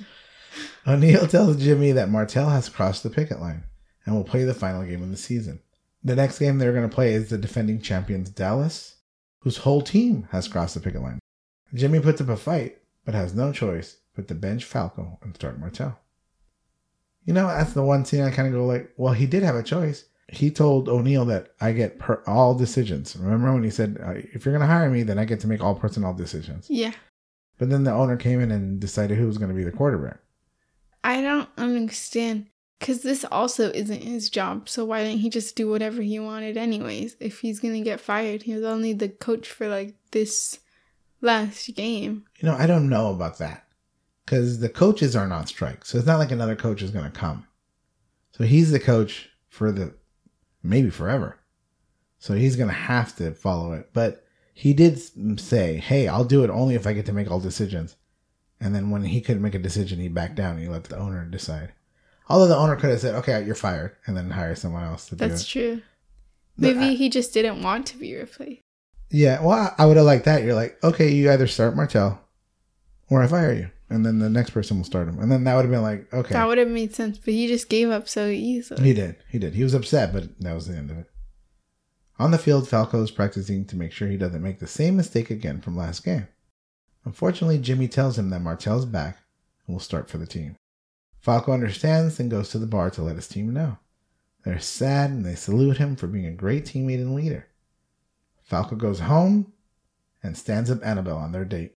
O'Neill 0.88 1.28
tells 1.28 1.58
Jimmy 1.58 1.92
that 1.92 2.10
Martell 2.10 2.50
has 2.50 2.70
crossed 2.70 3.04
the 3.04 3.10
picket 3.10 3.40
line 3.40 3.64
and 4.06 4.16
will 4.16 4.24
play 4.24 4.44
the 4.44 4.54
final 4.54 4.84
game 4.84 5.04
of 5.04 5.12
the 5.12 5.18
season. 5.18 5.60
The 6.04 6.16
next 6.16 6.40
game 6.40 6.58
they're 6.58 6.74
going 6.74 6.88
to 6.88 6.94
play 6.96 7.14
is 7.14 7.30
the 7.30 7.38
defending 7.38 7.82
champions 7.82 8.30
Dallas, 8.30 8.98
whose 9.40 9.58
whole 9.58 9.82
team 9.82 10.28
has 10.32 10.48
crossed 10.48 10.76
the 10.76 10.80
picket 10.80 11.02
line. 11.02 11.20
Jimmy 11.74 12.00
puts 12.00 12.22
up 12.22 12.30
a 12.30 12.38
fight, 12.38 12.78
but 13.04 13.16
has 13.16 13.34
no 13.34 13.52
choice 13.52 13.98
but 14.16 14.28
to 14.28 14.36
bench 14.36 14.64
Falco 14.64 15.20
and 15.22 15.36
start 15.36 15.60
Martell. 15.60 16.00
You 17.26 17.34
know, 17.34 17.48
that's 17.48 17.74
the 17.74 17.84
one 17.84 18.06
scene 18.06 18.22
I 18.22 18.32
kind 18.32 18.48
of 18.48 18.54
go 18.54 18.66
like, 18.66 18.92
well, 18.98 19.14
he 19.14 19.26
did 19.26 19.44
have 19.44 19.56
a 19.56 19.64
choice. 19.64 20.06
He 20.32 20.50
told 20.52 20.90
O'Neill 20.90 21.26
that 21.26 21.54
I 21.60 21.72
get 21.72 22.00
per- 22.00 22.24
all 22.26 22.56
decisions. 22.56 23.16
Remember 23.16 23.54
when 23.54 23.64
he 23.64 23.70
said, 23.70 24.00
uh, 24.04 24.14
if 24.16 24.46
you're 24.46 24.54
going 24.54 24.68
to 24.68 24.74
hire 24.74 24.90
me, 24.90 25.04
then 25.04 25.20
I 25.20 25.26
get 25.26 25.40
to 25.42 25.48
make 25.48 25.62
all 25.62 25.76
personnel 25.76 26.14
decisions. 26.14 26.68
Yeah. 26.70 26.94
But 27.58 27.70
then 27.70 27.84
the 27.84 27.92
owner 27.92 28.18
came 28.18 28.42
in 28.42 28.52
and 28.52 28.80
decided 28.80 29.18
who 29.18 29.28
was 29.28 29.38
going 29.38 29.50
to 29.50 29.56
be 29.56 29.64
the 29.64 29.72
quarterback. 29.72 30.20
I 31.04 31.22
don't 31.22 31.50
understand. 31.58 32.48
Because 32.80 33.04
this 33.04 33.24
also 33.32 33.72
isn't 33.72 34.04
his 34.04 34.30
job. 34.30 34.68
So 34.68 34.84
why 34.84 35.04
didn't 35.04 35.20
he 35.20 35.30
just 35.30 35.56
do 35.56 35.70
whatever 35.70 36.02
he 36.02 36.20
wanted, 36.20 36.58
anyways? 36.58 37.16
If 37.20 37.40
he's 37.40 37.60
going 37.60 37.74
to 37.74 37.82
get 37.82 38.02
fired, 38.02 38.44
he 38.44 38.54
was 38.54 38.64
only 38.64 38.94
the 38.94 39.10
coach 39.10 39.50
for 39.50 39.68
like 39.68 39.96
this 40.12 40.60
last 41.22 41.74
game. 41.76 42.26
You 42.40 42.50
know, 42.50 42.56
I 42.56 42.68
don't 42.68 42.90
know 42.90 43.12
about 43.12 43.38
that 43.40 43.65
because 44.26 44.60
the 44.60 44.70
coaches 44.70 45.16
aren't 45.16 45.34
on 45.34 45.46
strike. 45.48 45.86
So 45.86 45.98
it's 45.98 46.08
not 46.08 46.18
like 46.20 46.32
another 46.32 46.56
coach 46.56 46.82
is 46.82 46.92
going 46.92 47.06
to 47.06 47.12
come. 47.18 47.46
So 48.32 48.44
he's 48.44 48.72
the 48.72 48.80
coach 48.80 49.30
for 49.50 49.72
the 49.72 49.94
maybe 50.64 50.90
forever. 50.90 51.40
So 52.20 52.34
he's 52.34 52.56
going 52.56 52.70
to 52.70 52.74
have 52.76 53.16
to 53.18 53.34
follow 53.34 53.74
it. 53.74 53.90
But 53.94 54.24
he 54.54 54.74
did 54.74 55.00
say, 55.40 55.78
hey, 55.78 56.08
I'll 56.08 56.24
do 56.26 56.44
it 56.44 56.50
only 56.50 56.76
if 56.76 56.88
I 56.88 56.94
get 56.94 57.06
to 57.08 57.14
make 57.14 57.30
all 57.30 57.40
decisions. 57.40 57.96
And 58.60 58.74
then 58.74 58.90
when 58.90 59.04
he 59.04 59.22
couldn't 59.22 59.42
make 59.44 59.54
a 59.56 59.60
decision, 59.60 60.00
he 60.00 60.08
backed 60.08 60.36
down 60.36 60.52
and 60.56 60.62
he 60.62 60.68
let 60.68 60.86
the 60.86 60.98
owner 60.98 61.24
decide. 61.26 61.74
Although 62.28 62.48
the 62.48 62.58
owner 62.58 62.76
could 62.76 62.90
have 62.90 63.00
said, 63.02 63.14
okay, 63.16 63.46
you're 63.46 63.54
fired, 63.54 63.98
and 64.08 64.18
then 64.18 64.32
hire 64.32 64.56
someone 64.56 64.84
else 64.84 65.08
to 65.10 65.16
do 65.16 65.26
it. 65.26 65.28
That's 65.28 65.46
true. 65.46 65.82
Maybe 66.58 66.80
I- 66.80 66.94
he 66.94 67.10
just 67.10 67.34
didn't 67.34 67.62
want 67.62 67.86
to 67.88 67.98
be 67.98 68.16
replaced. 68.16 68.62
Yeah, 69.12 69.42
well, 69.42 69.52
I- 69.78 69.84
I 69.84 69.86
would 69.86 69.98
have 69.98 70.06
liked 70.08 70.26
that. 70.26 70.42
You're 70.44 70.56
like, 70.56 70.84
okay, 70.84 71.12
you 71.12 71.30
either 71.32 71.46
start 71.46 71.76
Martell 71.76 72.20
or 73.10 73.22
I 73.22 73.28
fire 73.28 73.54
you. 73.54 73.70
And 73.90 74.06
then 74.06 74.20
the 74.20 74.30
next 74.30 74.50
person 74.50 74.78
will 74.78 74.84
start 74.84 75.08
him. 75.08 75.20
And 75.20 75.32
then 75.32 75.44
that 75.44 75.56
would 75.56 75.66
have 75.66 75.72
been 75.72 75.84
like, 75.84 76.12
okay. 76.12 76.34
That 76.34 76.48
would 76.48 76.58
have 76.58 76.68
made 76.68 76.96
sense, 76.96 77.20
but 77.20 77.34
he 77.34 77.48
just 77.48 77.70
gave 77.70 77.90
up 77.90 78.10
so 78.10 78.28
easily. 78.28 78.84
He 78.84 78.94
did. 78.94 79.18
He 79.30 79.38
did. 79.38 79.54
He 79.54 79.64
was 79.64 79.76
upset, 79.76 80.12
but 80.12 80.40
that 80.40 80.54
was 80.54 80.68
the 80.68 80.76
end 80.76 80.90
of 80.90 80.98
it. 80.98 81.10
On 82.18 82.32
the 82.32 82.38
field, 82.38 82.68
Falco 82.68 83.04
is 83.04 83.12
practicing 83.12 83.66
to 83.66 83.76
make 83.76 83.92
sure 83.92 84.08
he 84.08 84.18
doesn't 84.18 84.42
make 84.42 84.60
the 84.60 84.68
same 84.68 84.96
mistake 84.96 85.30
again 85.30 85.62
from 85.62 85.78
last 85.78 86.04
game. 86.04 86.28
Unfortunately, 87.04 87.60
Jimmy 87.60 87.88
tells 87.88 88.18
him 88.18 88.32
that 88.32 88.42
Martell's 88.42 88.86
back 88.86 89.20
and 89.68 89.76
will 89.76 89.82
start 89.82 90.10
for 90.10 90.18
the 90.18 90.26
team. 90.26 90.56
Falco 91.20 91.52
understands 91.52 92.20
and 92.20 92.32
goes 92.32 92.50
to 92.50 92.58
the 92.58 92.66
bar 92.66 92.90
to 92.92 93.02
let 93.02 93.18
his 93.18 93.28
team 93.28 93.54
know. 93.54 93.78
They're 94.44 94.60
sad 94.60 95.10
and 95.10 95.26
they 95.26 95.36
salute 95.36 95.78
him 95.78 95.96
for 95.96 96.08
being 96.08 96.26
a 96.26 96.32
great 96.32 96.66
teammate 96.66 97.02
and 97.02 97.16
leader. 97.16 97.48
Falco 98.44 98.76
goes 98.76 99.00
home 99.02 99.52
and 100.24 100.38
stands 100.38 100.72
up 100.72 100.86
Annabelle 100.86 101.18
on 101.18 101.32
their 101.32 101.46
date. 101.46 101.74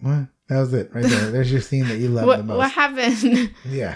What? 0.00 0.26
That 0.50 0.58
was 0.58 0.74
it 0.74 0.92
right 0.92 1.04
there. 1.04 1.30
There's 1.30 1.52
your 1.52 1.60
scene 1.60 1.86
that 1.86 1.98
you 1.98 2.08
love 2.08 2.26
the 2.38 2.42
most. 2.42 2.56
what 2.58 2.72
happened? 2.72 3.54
Yeah. 3.64 3.94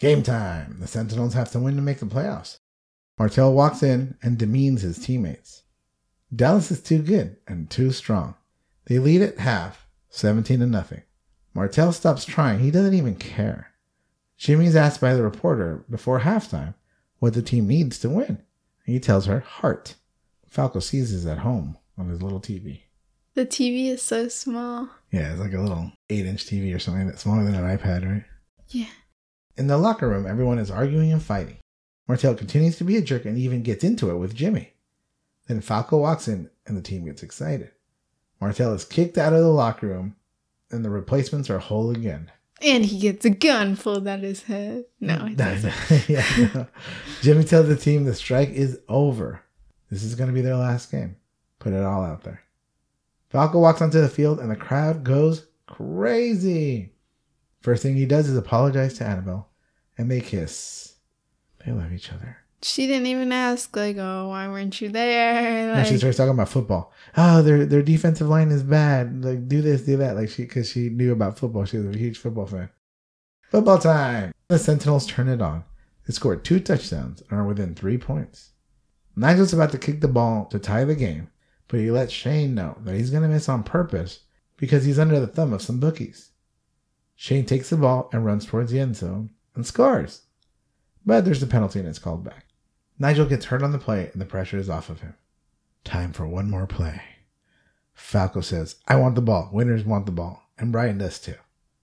Game 0.00 0.24
time. 0.24 0.78
The 0.80 0.88
Sentinels 0.88 1.34
have 1.34 1.52
to 1.52 1.60
win 1.60 1.76
to 1.76 1.82
make 1.82 2.00
the 2.00 2.06
playoffs. 2.06 2.58
Martell 3.16 3.52
walks 3.54 3.80
in 3.84 4.16
and 4.24 4.36
demeans 4.36 4.82
his 4.82 4.98
teammates. 4.98 5.62
Dallas 6.34 6.72
is 6.72 6.82
too 6.82 7.00
good 7.00 7.36
and 7.46 7.70
too 7.70 7.92
strong. 7.92 8.34
They 8.86 8.98
lead 8.98 9.22
at 9.22 9.38
half, 9.38 9.86
17 10.10 10.58
to 10.58 10.66
nothing. 10.66 11.02
Martell 11.54 11.92
stops 11.92 12.24
trying. 12.24 12.58
He 12.58 12.72
doesn't 12.72 12.94
even 12.94 13.14
care. 13.14 13.68
Jimmy's 14.36 14.74
asked 14.74 15.00
by 15.00 15.14
the 15.14 15.22
reporter 15.22 15.84
before 15.88 16.20
halftime 16.20 16.74
what 17.20 17.34
the 17.34 17.42
team 17.42 17.68
needs 17.68 18.00
to 18.00 18.10
win. 18.10 18.42
He 18.84 18.98
tells 18.98 19.26
her 19.26 19.38
heart. 19.38 19.94
Falco 20.48 20.80
sees 20.80 21.12
this 21.12 21.30
at 21.30 21.38
home 21.38 21.78
on 21.96 22.08
his 22.08 22.20
little 22.20 22.40
TV. 22.40 22.80
The 23.34 23.46
TV 23.46 23.88
is 23.88 24.02
so 24.02 24.28
small. 24.28 24.88
Yeah, 25.10 25.30
it's 25.32 25.40
like 25.40 25.52
a 25.52 25.60
little 25.60 25.92
8 26.10 26.26
inch 26.26 26.46
TV 26.46 26.74
or 26.74 26.78
something 26.78 27.06
that's 27.06 27.22
smaller 27.22 27.44
than 27.44 27.54
an 27.54 27.78
iPad, 27.78 28.10
right? 28.10 28.24
Yeah. 28.68 28.86
In 29.56 29.66
the 29.66 29.78
locker 29.78 30.08
room, 30.08 30.26
everyone 30.26 30.58
is 30.58 30.70
arguing 30.70 31.12
and 31.12 31.22
fighting. 31.22 31.58
Martell 32.08 32.34
continues 32.34 32.76
to 32.78 32.84
be 32.84 32.96
a 32.96 33.02
jerk 33.02 33.24
and 33.24 33.38
even 33.38 33.62
gets 33.62 33.84
into 33.84 34.10
it 34.10 34.16
with 34.16 34.34
Jimmy. 34.34 34.72
Then 35.46 35.60
Falco 35.60 35.98
walks 35.98 36.28
in 36.28 36.50
and 36.66 36.76
the 36.76 36.82
team 36.82 37.04
gets 37.04 37.22
excited. 37.22 37.70
Martell 38.40 38.74
is 38.74 38.84
kicked 38.84 39.18
out 39.18 39.32
of 39.32 39.40
the 39.40 39.48
locker 39.48 39.86
room 39.86 40.16
and 40.70 40.84
the 40.84 40.90
replacements 40.90 41.50
are 41.50 41.58
whole 41.58 41.90
again. 41.90 42.30
And 42.60 42.84
he 42.84 42.98
gets 42.98 43.24
a 43.24 43.30
gun 43.30 43.76
pulled 43.76 44.06
at 44.06 44.20
his 44.20 44.42
head. 44.44 44.84
No, 45.00 45.26
he 45.26 45.34
doesn't. 45.34 45.74
yeah, 46.08 46.24
no. 46.54 46.66
Jimmy 47.20 47.44
tells 47.44 47.68
the 47.68 47.76
team 47.76 48.04
the 48.04 48.14
strike 48.14 48.50
is 48.50 48.78
over. 48.88 49.42
This 49.90 50.04
is 50.04 50.14
going 50.14 50.28
to 50.28 50.34
be 50.34 50.40
their 50.42 50.56
last 50.56 50.90
game. 50.90 51.16
Put 51.58 51.72
it 51.72 51.82
all 51.82 52.04
out 52.04 52.22
there. 52.22 52.42
Falco 53.32 53.58
walks 53.58 53.80
onto 53.80 53.98
the 53.98 54.10
field 54.10 54.40
and 54.40 54.50
the 54.50 54.56
crowd 54.56 55.04
goes 55.04 55.46
crazy. 55.66 56.92
First 57.62 57.82
thing 57.82 57.96
he 57.96 58.04
does 58.04 58.28
is 58.28 58.36
apologize 58.36 58.92
to 58.98 59.06
Annabelle 59.06 59.48
and 59.96 60.10
they 60.10 60.20
kiss. 60.20 60.96
They 61.64 61.72
love 61.72 61.94
each 61.94 62.12
other. 62.12 62.36
She 62.60 62.86
didn't 62.86 63.06
even 63.06 63.32
ask, 63.32 63.74
like, 63.74 63.96
oh, 63.96 64.28
why 64.28 64.46
weren't 64.48 64.80
you 64.80 64.90
there? 64.90 65.72
And 65.72 65.86
she 65.86 65.96
starts 65.96 66.18
talking 66.18 66.34
about 66.34 66.50
football. 66.50 66.92
Oh, 67.16 67.42
their 67.42 67.64
their 67.66 67.82
defensive 67.82 68.28
line 68.28 68.50
is 68.50 68.62
bad. 68.62 69.24
Like 69.24 69.48
do 69.48 69.62
this, 69.62 69.82
do 69.82 69.96
that. 69.96 70.14
Like 70.14 70.28
she 70.28 70.42
because 70.42 70.70
she 70.70 70.90
knew 70.90 71.12
about 71.12 71.38
football. 71.38 71.64
She 71.64 71.78
was 71.78 71.96
a 71.96 71.98
huge 71.98 72.18
football 72.18 72.46
fan. 72.46 72.68
Football 73.50 73.78
time. 73.78 74.32
The 74.48 74.58
Sentinels 74.58 75.06
turn 75.06 75.28
it 75.28 75.42
on. 75.42 75.64
They 76.06 76.12
scored 76.12 76.44
two 76.44 76.60
touchdowns 76.60 77.22
and 77.30 77.40
are 77.40 77.46
within 77.46 77.74
three 77.74 77.98
points. 77.98 78.50
Nigel's 79.16 79.52
about 79.52 79.72
to 79.72 79.78
kick 79.78 80.00
the 80.00 80.08
ball 80.08 80.44
to 80.46 80.58
tie 80.58 80.84
the 80.84 80.94
game, 80.94 81.28
but 81.68 81.80
he 81.80 81.90
lets 81.90 82.12
Shane 82.12 82.54
know 82.54 82.78
that 82.84 82.94
he's 82.94 83.10
going 83.10 83.22
to 83.22 83.28
miss 83.28 83.48
on 83.48 83.62
purpose 83.62 84.20
because 84.56 84.84
he's 84.84 84.98
under 84.98 85.18
the 85.18 85.26
thumb 85.26 85.52
of 85.52 85.62
some 85.62 85.80
bookies. 85.80 86.30
Shane 87.16 87.46
takes 87.46 87.70
the 87.70 87.76
ball 87.76 88.08
and 88.12 88.24
runs 88.24 88.46
towards 88.46 88.72
the 88.72 88.80
end 88.80 88.96
zone 88.96 89.30
and 89.54 89.66
scores. 89.66 90.22
But 91.04 91.24
there's 91.24 91.42
a 91.42 91.46
penalty 91.46 91.78
and 91.78 91.88
it's 91.88 91.98
called 91.98 92.24
back. 92.24 92.46
Nigel 92.98 93.26
gets 93.26 93.46
hurt 93.46 93.62
on 93.62 93.72
the 93.72 93.78
play 93.78 94.10
and 94.12 94.20
the 94.20 94.26
pressure 94.26 94.58
is 94.58 94.70
off 94.70 94.88
of 94.88 95.00
him. 95.00 95.14
Time 95.84 96.12
for 96.12 96.26
one 96.26 96.50
more 96.50 96.66
play. 96.66 97.00
Falco 97.94 98.40
says, 98.40 98.76
I 98.86 98.96
want 98.96 99.14
the 99.14 99.22
ball. 99.22 99.50
Winners 99.52 99.84
want 99.84 100.06
the 100.06 100.12
ball. 100.12 100.42
And 100.58 100.72
Brian 100.72 100.98
does 100.98 101.18
too. 101.18 101.34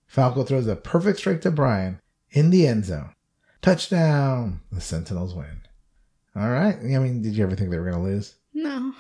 Falco 0.08 0.44
throws 0.44 0.68
a 0.68 0.76
perfect 0.76 1.20
strike 1.20 1.42
to 1.42 1.52
Brian 1.52 2.00
in 2.32 2.50
the 2.50 2.66
end 2.66 2.86
zone. 2.86 3.14
Touchdown! 3.62 4.62
The 4.72 4.82
Sentinels 4.82 5.34
win. 5.34 5.62
All 6.36 6.50
right. 6.50 6.76
I 6.76 7.00
mean, 7.00 7.22
did 7.22 7.34
you 7.34 7.44
ever 7.44 7.56
think 7.56 7.70
they 7.70 7.78
were 7.78 7.90
going 7.90 8.04
to 8.04 8.10
lose? 8.10 8.36
no. 8.54 8.94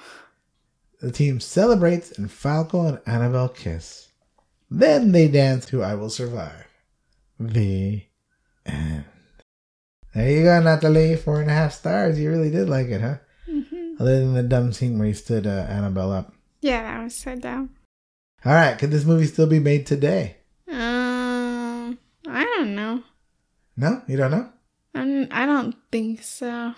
The 1.01 1.11
team 1.11 1.39
celebrates 1.39 2.11
and 2.17 2.29
Falco 2.31 2.85
and 2.85 2.99
Annabelle 3.05 3.49
kiss. 3.49 4.09
Then 4.69 5.11
they 5.11 5.27
dance 5.27 5.65
to 5.67 5.81
I 5.83 5.95
Will 5.95 6.09
Survive. 6.09 6.65
The 7.39 8.03
end. 8.65 9.05
There 10.13 10.29
you 10.29 10.43
go, 10.43 10.61
Natalie. 10.61 11.15
Four 11.15 11.41
and 11.41 11.49
a 11.49 11.53
half 11.53 11.73
stars. 11.73 12.19
You 12.19 12.29
really 12.29 12.49
did 12.51 12.67
like 12.69 12.87
it, 12.87 13.01
huh? 13.01 13.17
hmm 13.45 13.93
Other 13.99 14.19
than 14.19 14.33
the 14.33 14.43
dumb 14.43 14.73
scene 14.73 14.97
where 14.99 15.07
he 15.07 15.13
stood 15.13 15.47
uh, 15.47 15.65
Annabelle 15.69 16.11
up. 16.11 16.33
Yeah, 16.61 16.81
that 16.81 17.03
was 17.03 17.15
so 17.15 17.35
dumb. 17.35 17.69
All 18.43 18.53
right, 18.53 18.77
could 18.77 18.91
this 18.91 19.05
movie 19.05 19.25
still 19.27 19.47
be 19.47 19.59
made 19.59 19.85
today? 19.85 20.37
Um, 20.67 21.97
I 22.27 22.43
don't 22.43 22.75
know. 22.75 23.03
No, 23.77 24.01
you 24.07 24.17
don't 24.17 24.31
know 24.31 24.49
I'm, 24.93 25.27
I 25.31 25.45
don't 25.45 25.75
think 25.91 26.23
so. 26.23 26.73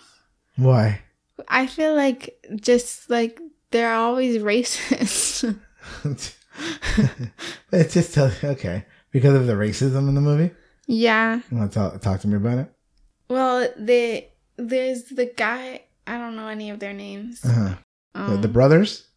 why. 0.56 1.02
I 1.48 1.66
feel 1.66 1.96
like 1.96 2.38
just 2.56 3.10
like 3.10 3.40
they're 3.72 3.94
always 3.94 4.42
racist. 4.42 5.58
But 6.04 6.36
it's 7.72 7.94
just 7.94 8.14
tell 8.14 8.32
okay 8.44 8.86
because 9.12 9.34
of 9.36 9.48
the 9.48 9.54
racism 9.54 10.08
in 10.10 10.16
the 10.16 10.22
movie. 10.22 10.54
yeah. 10.88 11.42
You 11.50 11.58
want 11.58 11.72
to 11.72 11.80
talk, 11.80 12.02
talk 12.02 12.20
to 12.22 12.28
me 12.28 12.36
about 12.36 12.60
it? 12.60 12.72
Well, 13.30 13.70
they 13.78 14.30
there's 14.58 15.04
the 15.06 15.26
guy. 15.36 15.84
I 16.08 16.18
don't 16.18 16.36
know 16.36 16.48
any 16.48 16.70
of 16.70 16.80
their 16.80 16.94
names. 16.94 17.44
Uh-huh. 17.46 17.76
The, 18.14 18.20
Um, 18.20 18.42
the 18.42 18.48
brothers 18.50 19.08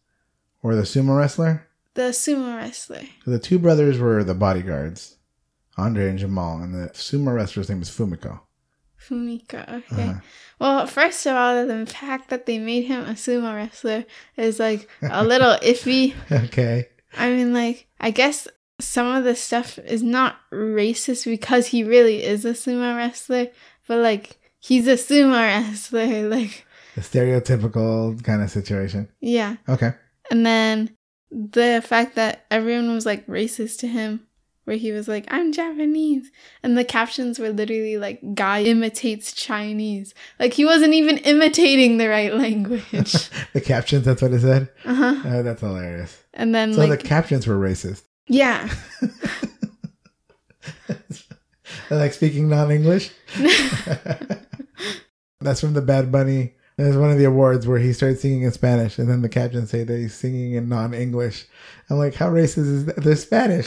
or 0.63 0.75
the 0.75 0.83
sumo 0.83 1.17
wrestler. 1.17 1.67
the 1.95 2.11
sumo 2.13 2.55
wrestler. 2.57 3.01
So 3.25 3.31
the 3.31 3.39
two 3.39 3.59
brothers 3.59 3.99
were 3.99 4.23
the 4.23 4.33
bodyguards, 4.33 5.17
Andre 5.77 6.09
and 6.09 6.17
Jamal, 6.19 6.59
and 6.61 6.73
the 6.73 6.89
sumo 6.93 7.33
wrestler's 7.35 7.69
name 7.69 7.79
was 7.79 7.89
Fumiko. 7.89 8.39
Fumika. 9.07 9.61
Okay. 9.91 10.03
Uh-huh. 10.09 10.19
Well, 10.59 10.87
first 10.87 11.25
of 11.25 11.35
all, 11.35 11.65
the 11.65 11.85
fact 11.85 12.29
that 12.29 12.45
they 12.45 12.57
made 12.59 12.85
him 12.85 13.01
a 13.05 13.13
sumo 13.13 13.55
wrestler 13.55 14.05
is 14.37 14.59
like 14.59 14.87
a 15.01 15.23
little 15.23 15.55
iffy. 15.61 16.13
Okay. 16.31 16.87
I 17.17 17.29
mean, 17.31 17.53
like, 17.53 17.87
I 17.99 18.11
guess 18.11 18.47
some 18.79 19.07
of 19.07 19.23
the 19.23 19.35
stuff 19.35 19.77
is 19.79 20.03
not 20.03 20.37
racist 20.51 21.25
because 21.25 21.67
he 21.67 21.83
really 21.83 22.23
is 22.23 22.45
a 22.45 22.51
sumo 22.51 22.95
wrestler, 22.95 23.47
but 23.87 23.99
like, 23.99 24.37
he's 24.59 24.87
a 24.87 24.93
sumo 24.95 25.33
wrestler. 25.39 26.29
Like, 26.29 26.65
The 26.95 27.01
stereotypical 27.01 28.23
kind 28.23 28.41
of 28.41 28.49
situation. 28.49 29.09
yeah. 29.21 29.57
Okay. 29.69 29.91
And 30.31 30.45
then 30.45 30.95
the 31.31 31.83
fact 31.85 32.15
that 32.15 32.45
everyone 32.49 32.93
was 32.93 33.05
like 33.05 33.27
racist 33.27 33.79
to 33.79 33.87
him, 33.87 34.25
where 34.65 34.75
he 34.77 34.91
was 34.91 35.07
like, 35.07 35.25
I'm 35.29 35.51
Japanese. 35.51 36.29
And 36.61 36.77
the 36.77 36.83
captions 36.83 37.39
were 37.39 37.49
literally 37.49 37.97
like, 37.97 38.19
guy 38.35 38.63
imitates 38.63 39.31
Chinese. 39.33 40.13
Like, 40.39 40.53
he 40.53 40.65
wasn't 40.65 40.93
even 40.93 41.17
imitating 41.19 41.97
the 41.97 42.07
right 42.09 42.33
language. 42.35 42.83
the 43.53 43.61
captions, 43.61 44.05
that's 44.05 44.21
what 44.21 44.33
it 44.33 44.41
said. 44.41 44.69
uh 44.83 44.93
huh. 44.93 45.15
Oh, 45.25 45.43
that's 45.43 45.61
hilarious. 45.61 46.21
And 46.33 46.53
then, 46.53 46.73
So 46.73 46.85
like, 46.85 46.99
the 47.01 47.07
captions 47.07 47.47
were 47.47 47.57
racist. 47.57 48.03
yeah. 48.27 48.69
Like 51.89 52.13
speaking 52.13 52.49
non 52.49 52.71
English. 52.71 53.11
That's 55.41 55.61
from 55.61 55.73
the 55.73 55.81
Bad 55.83 56.11
Bunny. 56.11 56.55
There's 56.77 56.97
one 56.97 57.09
of 57.09 57.17
the 57.17 57.23
awards 57.23 57.65
where 57.67 57.79
he 57.79 57.93
starts 57.93 58.21
singing 58.21 58.41
in 58.43 58.51
Spanish, 58.51 58.99
and 58.99 59.09
then 59.09 59.21
the 59.21 59.29
captions 59.29 59.69
say 59.69 59.85
that 59.85 59.97
he's 59.97 60.13
singing 60.13 60.53
in 60.55 60.67
non-English. 60.67 61.45
I'm 61.89 61.97
like, 61.97 62.15
how 62.15 62.29
racist 62.29 62.57
is 62.57 62.85
that? 62.87 62.97
There's 62.97 63.23
Spanish. 63.23 63.65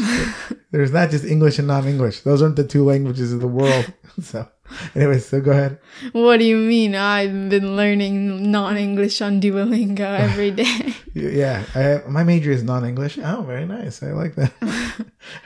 There's 0.73 0.93
not 0.93 1.09
just 1.09 1.25
English 1.25 1.59
and 1.59 1.69
non-English. 1.69 2.21
Those 2.21 2.43
aren't 2.43 2.57
the 2.57 2.65
two 2.67 2.85
languages 2.85 3.33
of 3.33 3.41
the 3.41 3.49
world. 3.49 3.93
So, 4.21 4.49
anyways, 4.97 5.27
so 5.27 5.41
go 5.41 5.53
ahead. 5.53 5.79
what 6.11 6.39
do 6.39 6.45
you 6.45 6.57
mean? 6.57 6.97
I've 6.97 7.49
been 7.51 7.77
learning 7.77 8.51
non 8.51 8.77
English 8.77 9.23
on 9.23 9.41
Duolingo 9.41 10.01
every 10.01 10.51
day. 10.51 10.95
Yeah, 11.15 11.63
I, 11.75 12.03
my 12.09 12.25
major 12.25 12.51
is 12.51 12.65
non-English. 12.65 13.19
Oh, 13.19 13.43
very 13.43 13.65
nice. 13.65 14.03
I 14.03 14.11
like 14.11 14.35
that. 14.35 14.53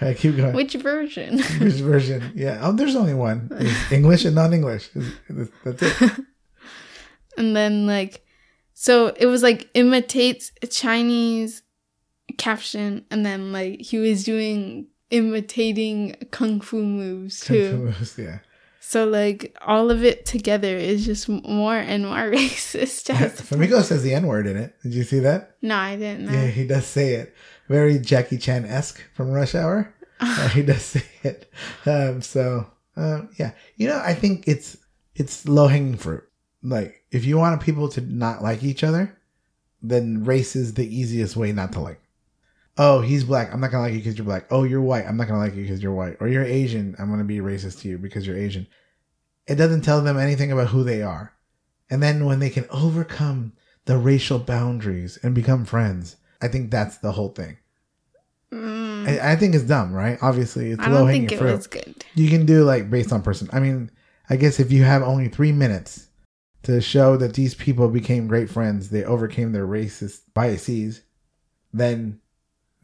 Right, 0.01 0.17
keep 0.17 0.37
going. 0.37 0.55
Which 0.55 0.73
version? 0.75 1.39
Which 1.61 1.75
version? 1.85 2.33
Yeah. 2.35 2.61
Oh, 2.63 2.73
there's 2.73 2.97
only 2.97 3.15
one. 3.15 3.49
It's 3.53 3.93
English 3.93 4.25
and 4.25 4.35
non-English. 4.35 4.89
That's 5.65 5.83
it. 5.83 6.13
And 7.43 7.57
then, 7.57 7.87
like, 7.87 8.25
so 8.75 9.09
it 9.09 9.27
was 9.27 9.43
like 9.43 9.69
imitates 9.75 10.53
a 10.63 10.67
Chinese 10.67 11.63
caption, 12.39 13.05
and 13.11 13.27
then, 13.27 13.53
like, 13.53 13.81
he 13.81 13.99
was 13.99 14.25
doing 14.25 14.87
imitating 15.11 16.17
kung 16.31 16.61
fu 16.61 16.83
moves 16.83 17.41
too. 17.41 17.71
Kung 17.71 17.79
fu 17.79 17.85
moves, 17.85 18.19
yeah. 18.19 18.39
So 18.81 19.07
like 19.07 19.57
all 19.65 19.91
of 19.91 20.05
it 20.05 20.27
together 20.27 20.77
is 20.77 21.07
just 21.07 21.29
more 21.29 21.77
and 21.77 22.05
more 22.05 22.31
racist. 22.39 23.15
Fumiko 23.49 23.83
says 23.83 24.03
the 24.03 24.13
N 24.13 24.27
word 24.27 24.47
in 24.47 24.57
it. 24.57 24.75
Did 24.83 24.95
you 24.95 25.05
see 25.05 25.21
that? 25.21 25.57
no, 25.63 25.77
I 25.77 25.97
didn't 25.97 26.27
know. 26.27 26.33
Yeah, 26.33 26.49
he 26.49 26.67
does 26.67 26.87
say 26.87 27.15
it. 27.15 27.35
Very 27.69 27.99
Jackie 27.99 28.39
Chan 28.39 28.65
esque 28.67 29.03
from 29.15 29.31
Rush 29.31 29.55
Hour. 29.55 29.95
Uh, 30.25 30.49
he 30.51 30.63
does 30.63 30.83
say 30.83 31.03
it. 31.25 31.51
Um, 31.85 32.23
so 32.23 32.71
um, 32.97 33.31
yeah, 33.41 33.53
you 33.75 33.89
know, 33.89 34.01
I 34.05 34.15
think 34.15 34.47
it's 34.47 34.77
it's 35.17 35.49
low 35.49 35.67
hanging 35.67 35.97
fruit. 35.97 36.23
Like 36.63 37.05
if 37.11 37.25
you 37.25 37.39
want 37.39 37.61
people 37.61 37.89
to 37.91 38.01
not 38.01 38.43
like 38.43 38.63
each 38.63 38.85
other, 38.85 39.17
then 39.83 40.25
race 40.25 40.55
is 40.55 40.75
the 40.75 40.87
easiest 40.87 41.37
way 41.37 41.53
not 41.53 41.73
to 41.73 41.81
like. 41.81 42.01
Oh, 42.79 43.01
he's 43.01 43.25
black. 43.25 43.53
I'm 43.53 43.61
not 43.61 43.71
gonna 43.71 43.83
like 43.83 43.93
you 43.93 43.99
because 43.99 44.17
you're 44.17 44.25
black. 44.25 44.47
Oh, 44.51 44.65
you're 44.65 44.81
white. 44.81 45.05
I'm 45.07 45.17
not 45.17 45.29
gonna 45.29 45.41
like 45.41 45.55
you 45.55 45.63
because 45.63 45.83
you're 45.83 45.93
white. 45.93 46.17
Or 46.21 46.29
you're 46.29 46.45
Asian. 46.45 46.95
I'm 46.99 47.11
gonna 47.11 47.25
be 47.25 47.39
racist 47.39 47.81
to 47.81 47.89
you 47.89 47.99
because 47.99 48.27
you're 48.27 48.37
Asian. 48.37 48.67
It 49.47 49.57
doesn't 49.57 49.83
tell 49.83 50.01
them 50.01 50.19
anything 50.19 50.53
about 50.53 50.69
who 50.69 50.85
they 50.85 51.03
are. 51.03 51.35
And 51.91 52.03
then 52.03 52.25
when 52.25 52.39
they 52.39 52.49
can 52.49 52.67
overcome 52.71 53.53
the 53.85 53.99
racial 53.99 54.39
boundaries 54.39 55.19
and 55.23 55.35
become 55.35 55.65
friends, 55.65 56.17
I 56.41 56.49
think 56.49 56.71
that's 56.71 56.99
the 56.99 57.13
whole 57.13 57.29
thing. 57.29 57.59
Mm, 58.53 59.09
I, 59.09 59.33
I 59.33 59.37
think 59.37 59.55
it's 59.55 59.65
dumb, 59.65 59.93
right? 59.93 60.19
Obviously, 60.23 60.71
it's 60.71 60.87
low 60.87 61.07
hanging 61.07 61.31
it 61.31 61.39
fruit. 61.39 61.57
was 61.57 61.67
good. 61.67 62.05
You 62.15 62.31
can 62.31 62.47
do 62.47 62.65
like 62.65 62.89
based 62.89 63.13
on 63.13 63.23
person. 63.23 63.51
I 63.53 63.61
mean, 63.61 63.91
I 64.31 64.37
guess 64.37 64.61
if 64.61 64.71
you 64.71 64.85
have 64.85 65.03
only 65.03 65.29
three 65.29 65.53
minutes 65.53 66.09
to 66.63 66.81
show 66.81 67.17
that 67.17 67.35
these 67.35 67.55
people 67.55 67.89
became 67.89 68.29
great 68.29 68.49
friends, 68.49 68.91
they 68.91 69.05
overcame 69.05 69.53
their 69.53 69.67
racist 69.67 70.21
biases, 70.35 71.03
then 71.73 72.21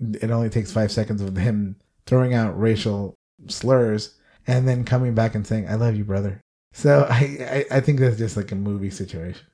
it 0.00 0.30
only 0.30 0.50
takes 0.50 0.72
five 0.72 0.90
seconds 0.90 1.22
of 1.22 1.36
him 1.36 1.76
throwing 2.06 2.34
out 2.34 2.58
racial 2.58 3.14
slurs 3.46 4.14
and 4.46 4.66
then 4.66 4.84
coming 4.84 5.14
back 5.14 5.34
and 5.34 5.46
saying, 5.46 5.68
"I 5.68 5.74
love 5.74 5.96
you, 5.96 6.04
brother." 6.04 6.40
So 6.72 7.06
I, 7.10 7.64
I, 7.70 7.76
I 7.76 7.80
think 7.80 8.00
that's 8.00 8.18
just 8.18 8.36
like 8.36 8.52
a 8.52 8.56
movie 8.56 8.90
situation. 8.90 9.46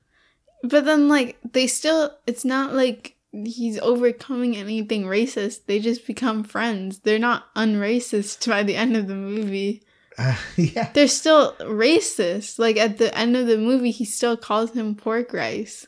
But 0.63 0.85
then 0.85 1.07
like 1.07 1.37
they 1.51 1.67
still 1.67 2.15
it's 2.25 2.45
not 2.45 2.73
like 2.73 3.15
he's 3.31 3.79
overcoming 3.79 4.55
anything 4.55 5.03
racist. 5.03 5.65
They 5.65 5.79
just 5.79 6.07
become 6.07 6.43
friends. 6.43 6.99
They're 6.99 7.19
not 7.19 7.53
unracist 7.55 8.47
by 8.47 8.63
the 8.63 8.75
end 8.75 8.95
of 8.95 9.07
the 9.07 9.15
movie. 9.15 9.83
Uh, 10.17 10.35
yeah, 10.57 10.89
They're 10.93 11.07
still 11.07 11.53
racist. 11.61 12.57
Like 12.59 12.77
at 12.77 12.97
the 12.97 13.15
end 13.17 13.35
of 13.35 13.47
the 13.47 13.57
movie 13.57 13.91
he 13.91 14.05
still 14.05 14.37
calls 14.37 14.71
him 14.73 14.95
pork 14.95 15.33
rice. 15.33 15.87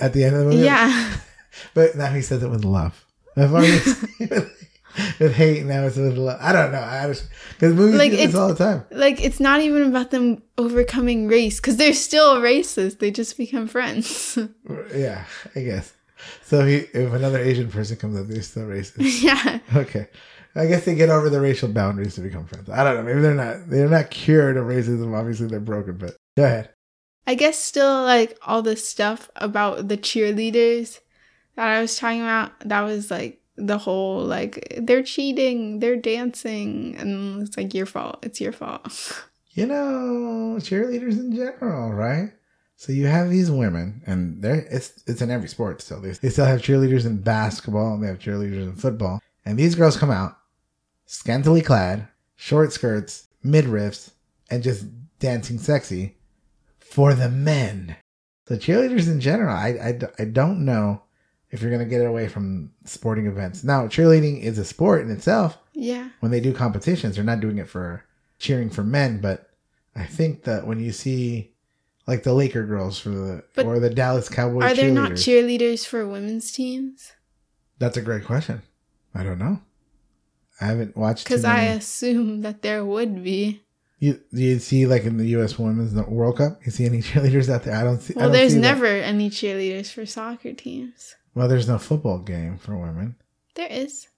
at 0.00 0.12
the 0.12 0.24
end 0.24 0.36
of 0.36 0.44
the 0.44 0.50
movie. 0.50 0.64
Yeah. 0.64 1.16
But 1.74 1.96
now 1.96 2.06
he 2.12 2.22
says 2.22 2.42
it 2.42 2.48
with 2.48 2.64
love. 2.64 3.04
With 3.36 3.52
hate, 5.18 5.64
now 5.66 5.84
it's 5.84 5.96
with 5.96 6.16
love. 6.16 6.38
I 6.40 6.52
don't 6.52 6.72
know. 6.72 6.80
I 6.80 7.06
just 7.08 7.28
because 7.58 7.74
movies 7.74 7.96
Like, 7.98 8.10
do 8.10 8.16
this 8.16 8.28
it's- 8.30 8.40
all 8.40 8.48
the 8.48 8.54
time. 8.54 8.84
like 8.90 9.20
it's 9.22 9.38
not 9.40 9.60
even 9.60 9.82
about 9.84 10.10
them 10.10 10.42
overcoming 10.58 11.28
race 11.28 11.60
cuz 11.60 11.76
they're 11.76 11.92
still 11.94 12.36
racist. 12.36 12.98
They 13.00 13.10
just 13.10 13.36
become 13.36 13.68
friends. 13.68 14.38
Yeah, 14.94 15.24
I 15.54 15.60
guess. 15.60 15.92
So 16.44 16.64
he, 16.64 16.76
if 16.94 17.12
another 17.12 17.38
Asian 17.38 17.68
person 17.70 17.96
comes 17.96 18.18
up, 18.18 18.28
they're 18.28 18.42
still 18.42 18.64
racist. 18.66 19.22
yeah. 19.22 19.58
Okay, 19.74 20.08
I 20.54 20.66
guess 20.66 20.84
they 20.84 20.94
get 20.94 21.08
over 21.08 21.30
the 21.30 21.40
racial 21.40 21.68
boundaries 21.68 22.14
to 22.16 22.20
become 22.20 22.46
friends. 22.46 22.68
I 22.68 22.84
don't 22.84 22.96
know. 22.96 23.02
Maybe 23.02 23.20
they're 23.20 23.34
not. 23.34 23.68
They're 23.68 23.88
not 23.88 24.10
cured 24.10 24.56
of 24.56 24.66
racism. 24.66 25.16
Obviously, 25.16 25.46
they're 25.46 25.60
broken. 25.60 25.96
But 25.96 26.16
go 26.36 26.44
ahead. 26.44 26.70
I 27.26 27.34
guess 27.34 27.58
still 27.58 28.02
like 28.02 28.36
all 28.42 28.62
the 28.62 28.76
stuff 28.76 29.30
about 29.36 29.88
the 29.88 29.96
cheerleaders 29.96 31.00
that 31.56 31.68
I 31.68 31.80
was 31.80 31.96
talking 31.96 32.20
about, 32.20 32.52
that 32.60 32.82
was 32.82 33.10
like 33.10 33.40
the 33.56 33.78
whole 33.78 34.24
like 34.24 34.76
they're 34.78 35.02
cheating, 35.02 35.78
they're 35.78 35.96
dancing, 35.96 36.96
and 36.98 37.42
it's 37.42 37.56
like 37.56 37.74
your 37.74 37.86
fault. 37.86 38.18
It's 38.22 38.40
your 38.40 38.52
fault. 38.52 39.22
You 39.54 39.66
know, 39.66 40.56
cheerleaders 40.60 41.18
in 41.18 41.36
general, 41.36 41.92
right? 41.92 42.32
So 42.76 42.90
you 42.90 43.06
have 43.06 43.28
these 43.28 43.50
women, 43.50 44.00
and 44.06 44.40
they're 44.40 44.66
it's 44.70 45.02
it's 45.06 45.20
in 45.20 45.30
every 45.30 45.48
sport 45.48 45.82
still. 45.82 46.00
They, 46.00 46.12
they 46.12 46.30
still 46.30 46.46
have 46.46 46.62
cheerleaders 46.62 47.04
in 47.04 47.18
basketball, 47.20 47.92
and 47.92 48.02
they 48.02 48.06
have 48.06 48.18
cheerleaders 48.18 48.62
in 48.62 48.76
football. 48.76 49.20
And 49.44 49.58
these 49.58 49.74
girls 49.74 49.98
come 49.98 50.10
out 50.10 50.38
scantily 51.12 51.60
clad, 51.60 52.08
short 52.36 52.72
skirts, 52.72 53.28
midriffs, 53.44 54.12
and 54.50 54.62
just 54.62 54.86
dancing 55.18 55.58
sexy 55.58 56.16
for 56.78 57.12
the 57.12 57.28
men. 57.28 57.96
So 58.48 58.56
cheerleaders 58.56 59.08
in 59.08 59.20
general, 59.20 59.54
I, 59.54 59.68
I, 59.68 60.00
I 60.18 60.24
don't 60.24 60.64
know 60.64 61.02
if 61.50 61.60
you're 61.60 61.70
going 61.70 61.84
to 61.84 61.88
get 61.88 62.00
it 62.00 62.06
away 62.06 62.28
from 62.28 62.72
sporting 62.86 63.26
events. 63.26 63.62
Now, 63.62 63.86
cheerleading 63.88 64.40
is 64.40 64.56
a 64.58 64.64
sport 64.64 65.02
in 65.02 65.10
itself. 65.10 65.58
yeah. 65.74 66.08
When 66.20 66.32
they 66.32 66.40
do 66.40 66.54
competitions, 66.54 67.16
they're 67.16 67.24
not 67.24 67.40
doing 67.40 67.58
it 67.58 67.68
for 67.68 68.04
cheering 68.38 68.70
for 68.70 68.82
men, 68.82 69.20
but 69.20 69.50
I 69.94 70.04
think 70.06 70.44
that 70.44 70.66
when 70.66 70.80
you 70.80 70.92
see 70.92 71.52
like 72.06 72.22
the 72.22 72.32
Laker 72.32 72.64
girls 72.64 72.98
for 72.98 73.10
the 73.10 73.44
But 73.54 73.66
or 73.66 73.78
the 73.78 73.90
Dallas 73.90 74.30
Cowboys 74.30 74.64
Are 74.64 74.74
there 74.74 74.90
not 74.90 75.12
cheerleaders 75.12 75.86
for 75.86 76.08
women's 76.08 76.50
teams? 76.52 77.12
that's 77.78 77.96
a 77.98 78.02
great 78.02 78.24
question. 78.24 78.62
I 79.14 79.22
don't 79.24 79.38
know. 79.38 79.60
I 80.62 80.66
haven't 80.66 80.96
watched 80.96 81.24
Because 81.24 81.44
I 81.44 81.62
assume 81.62 82.42
that 82.42 82.62
there 82.62 82.84
would 82.84 83.22
be. 83.24 83.62
You 83.98 84.20
do 84.32 84.42
you 84.42 84.58
see 84.58 84.86
like 84.86 85.04
in 85.04 85.16
the 85.16 85.26
U.S. 85.28 85.58
Women's 85.58 85.94
World 85.94 86.38
Cup? 86.38 86.60
You 86.64 86.72
see 86.72 86.86
any 86.86 86.98
cheerleaders 87.02 87.48
out 87.52 87.64
there? 87.64 87.74
I 87.76 87.82
don't 87.84 88.00
see. 88.00 88.14
Well, 88.14 88.26
don't 88.26 88.32
there's 88.32 88.52
see 88.52 88.58
that. 88.58 88.62
never 88.62 88.86
any 88.86 89.30
cheerleaders 89.30 89.92
for 89.92 90.06
soccer 90.06 90.52
teams. 90.52 91.14
Well, 91.34 91.48
there's 91.48 91.68
no 91.68 91.78
football 91.78 92.18
game 92.18 92.58
for 92.58 92.76
women. 92.76 93.16
There 93.54 93.70
is. 93.70 94.08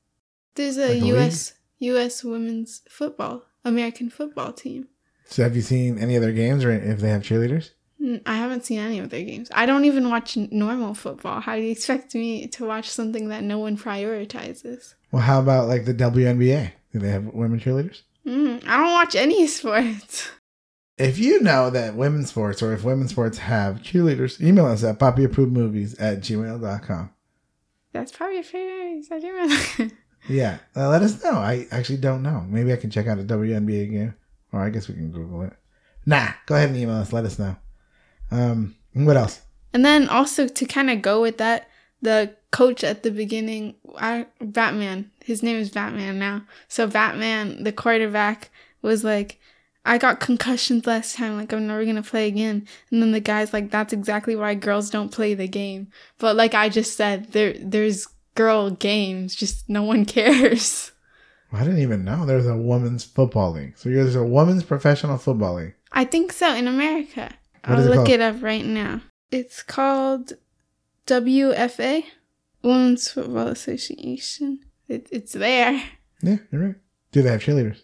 There's 0.54 0.78
a 0.78 0.94
Like 0.94 1.04
U.S. 1.04 1.54
U.S. 1.78 2.24
women's 2.24 2.82
football, 2.88 3.44
American 3.64 4.10
football 4.10 4.52
team. 4.52 4.88
So 5.26 5.42
have 5.42 5.56
you 5.56 5.62
seen 5.62 5.98
any 5.98 6.16
of 6.16 6.22
their 6.22 6.32
games 6.32 6.64
or 6.64 6.70
if 6.70 7.00
they 7.00 7.08
have 7.08 7.22
cheerleaders? 7.22 7.70
I 8.26 8.34
haven't 8.36 8.66
seen 8.66 8.78
any 8.80 8.98
of 8.98 9.08
their 9.10 9.24
games. 9.24 9.48
I 9.54 9.64
don't 9.64 9.86
even 9.86 10.10
watch 10.10 10.36
normal 10.36 10.94
football. 10.94 11.40
How 11.40 11.56
do 11.56 11.62
you 11.62 11.70
expect 11.70 12.14
me 12.14 12.46
to 12.48 12.66
watch 12.66 12.90
something 12.90 13.28
that 13.28 13.42
no 13.42 13.58
one 13.58 13.78
prioritizes? 13.78 14.94
Well, 15.14 15.22
how 15.22 15.38
about 15.38 15.68
like 15.68 15.84
the 15.84 15.94
WNBA? 15.94 16.72
Do 16.92 16.98
they 16.98 17.10
have 17.10 17.26
women 17.26 17.60
cheerleaders? 17.60 18.02
Mm, 18.26 18.66
I 18.66 18.78
don't 18.78 18.92
watch 18.94 19.14
any 19.14 19.46
sports. 19.46 20.28
If 20.98 21.20
you 21.20 21.40
know 21.40 21.70
that 21.70 21.94
women's 21.94 22.30
sports 22.30 22.60
or 22.64 22.72
if 22.72 22.82
women's 22.82 23.12
sports 23.12 23.38
have 23.38 23.76
cheerleaders, 23.76 24.40
email 24.40 24.66
us 24.66 24.82
at 24.82 24.98
papiapprovedmovies 24.98 25.94
at 26.00 26.18
gmail.com. 26.18 27.10
That's 27.92 28.10
probably 28.10 28.40
a 28.40 28.42
favorite. 28.42 29.04
I 29.08 29.20
do 29.20 29.90
Yeah, 30.28 30.58
uh, 30.74 30.88
let 30.88 31.02
us 31.02 31.22
know. 31.22 31.34
I 31.34 31.68
actually 31.70 31.98
don't 31.98 32.24
know. 32.24 32.44
Maybe 32.48 32.72
I 32.72 32.76
can 32.76 32.90
check 32.90 33.06
out 33.06 33.20
a 33.20 33.22
WNBA 33.22 33.92
game, 33.92 34.16
or 34.50 34.62
I 34.62 34.70
guess 34.70 34.88
we 34.88 34.94
can 34.94 35.12
Google 35.12 35.42
it. 35.42 35.52
Nah, 36.06 36.30
go 36.46 36.56
ahead 36.56 36.70
and 36.70 36.78
email 36.78 36.96
us. 36.96 37.12
Let 37.12 37.24
us 37.24 37.38
know. 37.38 37.54
Um, 38.32 38.74
what 38.94 39.16
else? 39.16 39.42
And 39.72 39.84
then 39.84 40.08
also 40.08 40.48
to 40.48 40.64
kind 40.64 40.90
of 40.90 41.02
go 41.02 41.22
with 41.22 41.38
that, 41.38 41.68
the 42.02 42.34
coach 42.54 42.84
at 42.84 43.02
the 43.02 43.10
beginning, 43.10 43.74
I, 43.98 44.26
Batman, 44.40 45.10
his 45.24 45.42
name 45.42 45.56
is 45.56 45.70
Batman 45.70 46.20
now. 46.20 46.42
So 46.68 46.86
Batman, 46.86 47.64
the 47.64 47.72
quarterback, 47.72 48.50
was 48.80 49.02
like, 49.02 49.40
I 49.84 49.98
got 49.98 50.20
concussions 50.20 50.86
last 50.86 51.16
time, 51.16 51.36
like 51.36 51.52
I'm 51.52 51.66
never 51.66 51.84
gonna 51.84 52.04
play 52.04 52.28
again. 52.28 52.68
And 52.92 53.02
then 53.02 53.10
the 53.10 53.18
guy's 53.18 53.52
like, 53.52 53.72
that's 53.72 53.92
exactly 53.92 54.36
why 54.36 54.54
girls 54.54 54.88
don't 54.88 55.10
play 55.10 55.34
the 55.34 55.48
game. 55.48 55.88
But 56.18 56.36
like 56.36 56.54
I 56.54 56.68
just 56.68 56.96
said, 56.96 57.32
there 57.32 57.54
there's 57.58 58.06
girl 58.36 58.70
games, 58.70 59.34
just 59.34 59.68
no 59.68 59.82
one 59.82 60.04
cares. 60.16 60.92
I 61.52 61.64
didn't 61.64 61.80
even 61.80 62.04
know 62.04 62.24
there's 62.24 62.46
a 62.46 62.56
women's 62.56 63.02
football 63.02 63.52
league. 63.52 63.76
So 63.76 63.88
there's 63.88 64.14
a 64.14 64.24
women's 64.24 64.62
professional 64.62 65.18
football 65.18 65.54
league. 65.54 65.74
I 65.90 66.04
think 66.04 66.32
so 66.32 66.54
in 66.54 66.68
America. 66.68 67.34
What 67.64 67.78
I'll 67.78 67.84
it 67.84 67.88
look 67.88 67.96
called? 67.96 68.08
it 68.10 68.20
up 68.20 68.42
right 68.42 68.64
now. 68.64 69.00
It's 69.30 69.62
called 69.62 70.34
WFA, 71.06 72.04
Women's 72.64 73.10
Football 73.10 73.48
Association. 73.48 74.60
It, 74.88 75.08
it's 75.12 75.32
there. 75.32 75.82
Yeah, 76.22 76.36
you're 76.50 76.62
right. 76.66 76.74
Do 77.12 77.22
they 77.22 77.30
have 77.30 77.42
cheerleaders? 77.42 77.82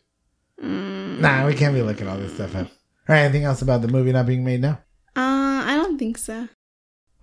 Mm, 0.63 1.21
Nah, 1.21 1.47
we 1.47 1.55
can't 1.55 1.75
be 1.75 1.83
looking 1.83 2.09
all 2.09 2.19
this 2.19 2.35
stuff 2.35 2.55
up. 2.57 2.67
All 2.67 3.15
right, 3.15 3.21
anything 3.21 3.45
else 3.45 3.63
about 3.63 3.83
the 3.83 3.89
movie 3.89 4.13
not 4.13 4.27
being 4.27 4.45
made 4.45 4.61
now? 4.61 4.81
Uh, 5.17 5.63
I 5.67 5.77
don't 5.83 5.99
think 5.99 6.17
so. 6.19 6.49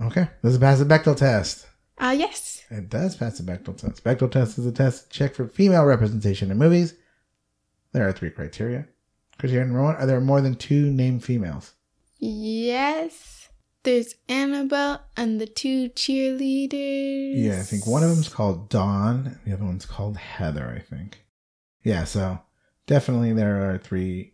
Okay, 0.02 0.28
does 0.44 0.56
it 0.56 0.60
pass 0.62 0.80
the 0.80 0.86
Bechdel 0.86 1.18
test? 1.18 1.66
Uh, 1.98 2.16
yes. 2.18 2.64
It 2.70 2.90
does 2.90 3.16
pass 3.16 3.38
the 3.40 3.44
Bechdel 3.52 3.76
test. 3.78 4.04
Bechdel 4.04 4.32
test 4.32 4.58
is 4.60 4.66
a 4.66 4.72
test 4.72 5.12
to 5.12 5.18
check 5.18 5.34
for 5.34 5.48
female 5.48 5.86
representation 5.86 6.52
in 6.52 6.58
movies. 6.58 6.94
There 7.94 8.08
are 8.08 8.12
three 8.12 8.30
criteria. 8.30 8.86
Criteria 9.40 9.66
number 9.66 9.82
one: 9.82 9.96
Are 9.96 10.06
there 10.06 10.20
more 10.22 10.42
than 10.42 10.56
two 10.56 10.92
named 10.92 11.24
females? 11.24 11.74
Yes. 12.20 13.37
There's 13.88 14.16
Annabelle 14.28 15.02
and 15.16 15.40
the 15.40 15.46
two 15.46 15.88
cheerleaders. 15.92 17.42
Yeah, 17.42 17.62
I 17.62 17.64
think 17.64 17.88
one 17.88 18.04
of 18.04 18.10
them's 18.10 18.28
called 18.28 18.68
Dawn, 18.68 19.28
and 19.28 19.40
the 19.46 19.54
other 19.54 19.64
one's 19.64 19.86
called 19.86 20.18
Heather. 20.18 20.76
I 20.76 20.82
think. 20.82 21.24
Yeah, 21.84 22.04
so 22.04 22.42
definitely 22.86 23.32
there 23.32 23.72
are 23.72 23.78
three 23.78 24.34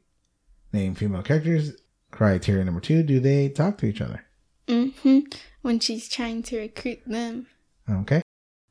named 0.71 0.97
female 0.97 1.21
characters. 1.21 1.73
Criteria 2.09 2.65
number 2.65 2.81
two: 2.81 3.03
Do 3.03 3.19
they 3.19 3.47
talk 3.47 3.77
to 3.77 3.85
each 3.85 4.01
other? 4.01 4.25
Mm-hmm. 4.67 5.19
When 5.61 5.79
she's 5.79 6.09
trying 6.09 6.41
to 6.41 6.57
recruit 6.57 7.01
them. 7.05 7.45
Okay. 7.87 8.23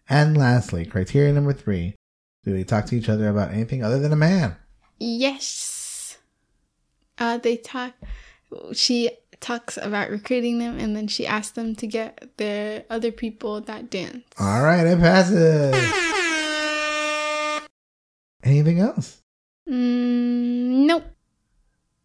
And 0.08 0.36
lastly, 0.36 0.84
criteria 0.84 1.32
number 1.32 1.52
three: 1.52 1.94
Do 2.42 2.52
they 2.52 2.64
talk 2.64 2.86
to 2.86 2.96
each 2.96 3.08
other 3.08 3.28
about 3.28 3.52
anything 3.52 3.84
other 3.84 4.00
than 4.00 4.12
a 4.12 4.16
man? 4.16 4.56
Yes. 4.98 6.18
Uh, 7.18 7.38
they 7.38 7.56
talk. 7.56 7.92
She 8.72 9.10
talks 9.42 9.76
about 9.76 10.08
recruiting 10.08 10.58
them, 10.58 10.78
and 10.78 10.96
then 10.96 11.08
she 11.08 11.26
asks 11.26 11.52
them 11.52 11.74
to 11.76 11.86
get 11.86 12.30
their 12.38 12.84
other 12.88 13.12
people 13.12 13.60
that 13.60 13.90
dance. 13.90 14.24
All 14.38 14.62
right, 14.62 14.86
it 14.86 14.98
passes. 14.98 15.74
Anything 18.42 18.80
else? 18.80 19.20
Mm, 19.68 20.86
nope. 20.86 21.04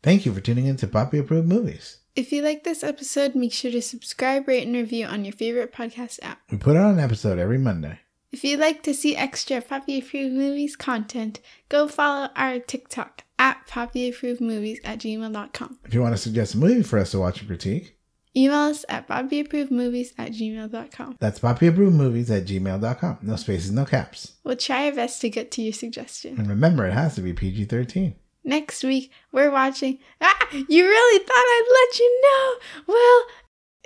Thank 0.03 0.25
you 0.25 0.33
for 0.33 0.41
tuning 0.41 0.65
in 0.65 0.75
to 0.77 0.87
Papi 0.87 1.19
Approved 1.19 1.47
Movies. 1.47 1.99
If 2.15 2.31
you 2.31 2.41
like 2.41 2.63
this 2.63 2.83
episode, 2.83 3.35
make 3.35 3.53
sure 3.53 3.71
to 3.71 3.81
subscribe, 3.81 4.47
rate, 4.47 4.65
and 4.65 4.75
review 4.75 5.05
on 5.05 5.23
your 5.23 5.33
favorite 5.33 5.73
podcast 5.73 6.19
app. 6.21 6.39
We 6.51 6.57
put 6.57 6.75
out 6.75 6.93
an 6.93 6.99
episode 6.99 7.39
every 7.39 7.59
Monday. 7.59 7.99
If 8.31 8.43
you'd 8.43 8.59
like 8.59 8.83
to 8.83 8.93
see 8.93 9.15
extra 9.15 9.61
Papi 9.61 10.01
Approved 10.01 10.33
Movies 10.35 10.75
content, 10.75 11.39
go 11.69 11.87
follow 11.87 12.29
our 12.35 12.59
TikTok 12.59 13.23
at 13.39 13.65
Papi 13.67 14.09
Approved 14.09 14.41
Movies 14.41 14.79
at 14.83 14.99
gmail.com. 14.99 15.79
If 15.85 15.93
you 15.93 16.01
want 16.01 16.13
to 16.15 16.21
suggest 16.21 16.55
a 16.55 16.57
movie 16.57 16.83
for 16.83 16.99
us 16.99 17.11
to 17.11 17.19
watch 17.19 17.39
and 17.39 17.47
critique, 17.47 17.97
Email 18.35 18.69
us 18.69 18.85
at 18.87 19.07
papiapprovedmovies 19.07 20.09
at 20.19 20.31
gmail.com. 20.31 21.15
that's 21.19 21.39
papiapproved 21.39 22.29
at 22.29 22.45
gmail.com. 22.45 23.17
No 23.23 23.35
spaces, 23.35 23.71
no 23.71 23.83
caps. 23.83 24.33
We'll 24.43 24.55
try 24.57 24.85
our 24.85 24.91
best 24.91 25.21
to 25.21 25.29
get 25.29 25.49
to 25.51 25.63
your 25.63 25.73
suggestion. 25.73 26.37
And 26.37 26.47
remember, 26.47 26.85
it 26.85 26.93
has 26.93 27.15
to 27.15 27.21
be 27.21 27.33
PG 27.33 27.65
13. 27.65 28.13
Next 28.43 28.83
week, 28.83 29.11
we're 29.31 29.49
watching. 29.49 29.97
Ah, 30.21 30.47
you 30.51 30.85
really 30.85 31.19
thought 31.25 31.33
I'd 31.35 31.87
let 31.89 31.99
you 31.99 32.21
know? 32.23 32.93
Well, 32.93 33.25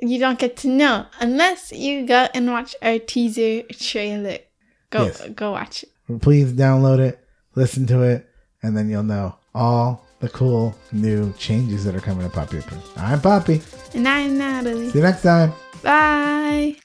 you 0.01 0.19
don't 0.19 0.39
get 0.39 0.57
to 0.57 0.67
know 0.67 1.05
unless 1.19 1.71
you 1.71 2.05
go 2.05 2.27
and 2.33 2.49
watch 2.51 2.75
our 2.81 2.99
teaser 2.99 3.61
trailer. 3.71 4.39
Go, 4.89 5.05
Yes. 5.05 5.21
go 5.35 5.51
watch 5.51 5.83
it. 5.83 6.21
Please 6.21 6.51
download 6.53 6.99
it, 6.99 7.19
listen 7.55 7.85
to 7.87 8.01
it, 8.01 8.27
and 8.61 8.75
then 8.75 8.89
you'll 8.89 9.03
know 9.03 9.35
all 9.55 10.05
the 10.19 10.29
cool 10.29 10.75
new 10.91 11.31
changes 11.33 11.85
that 11.85 11.95
are 11.95 12.01
coming 12.01 12.29
to 12.29 12.35
Papi. 12.35 12.61
I'm 12.97 13.19
Papi. 13.21 13.61
And 13.95 14.07
I'm 14.07 14.37
Natalie. 14.37 14.89
See 14.89 14.97
you 14.99 15.03
next 15.03 15.21
time. 15.23 15.53
Bye. 15.81 16.75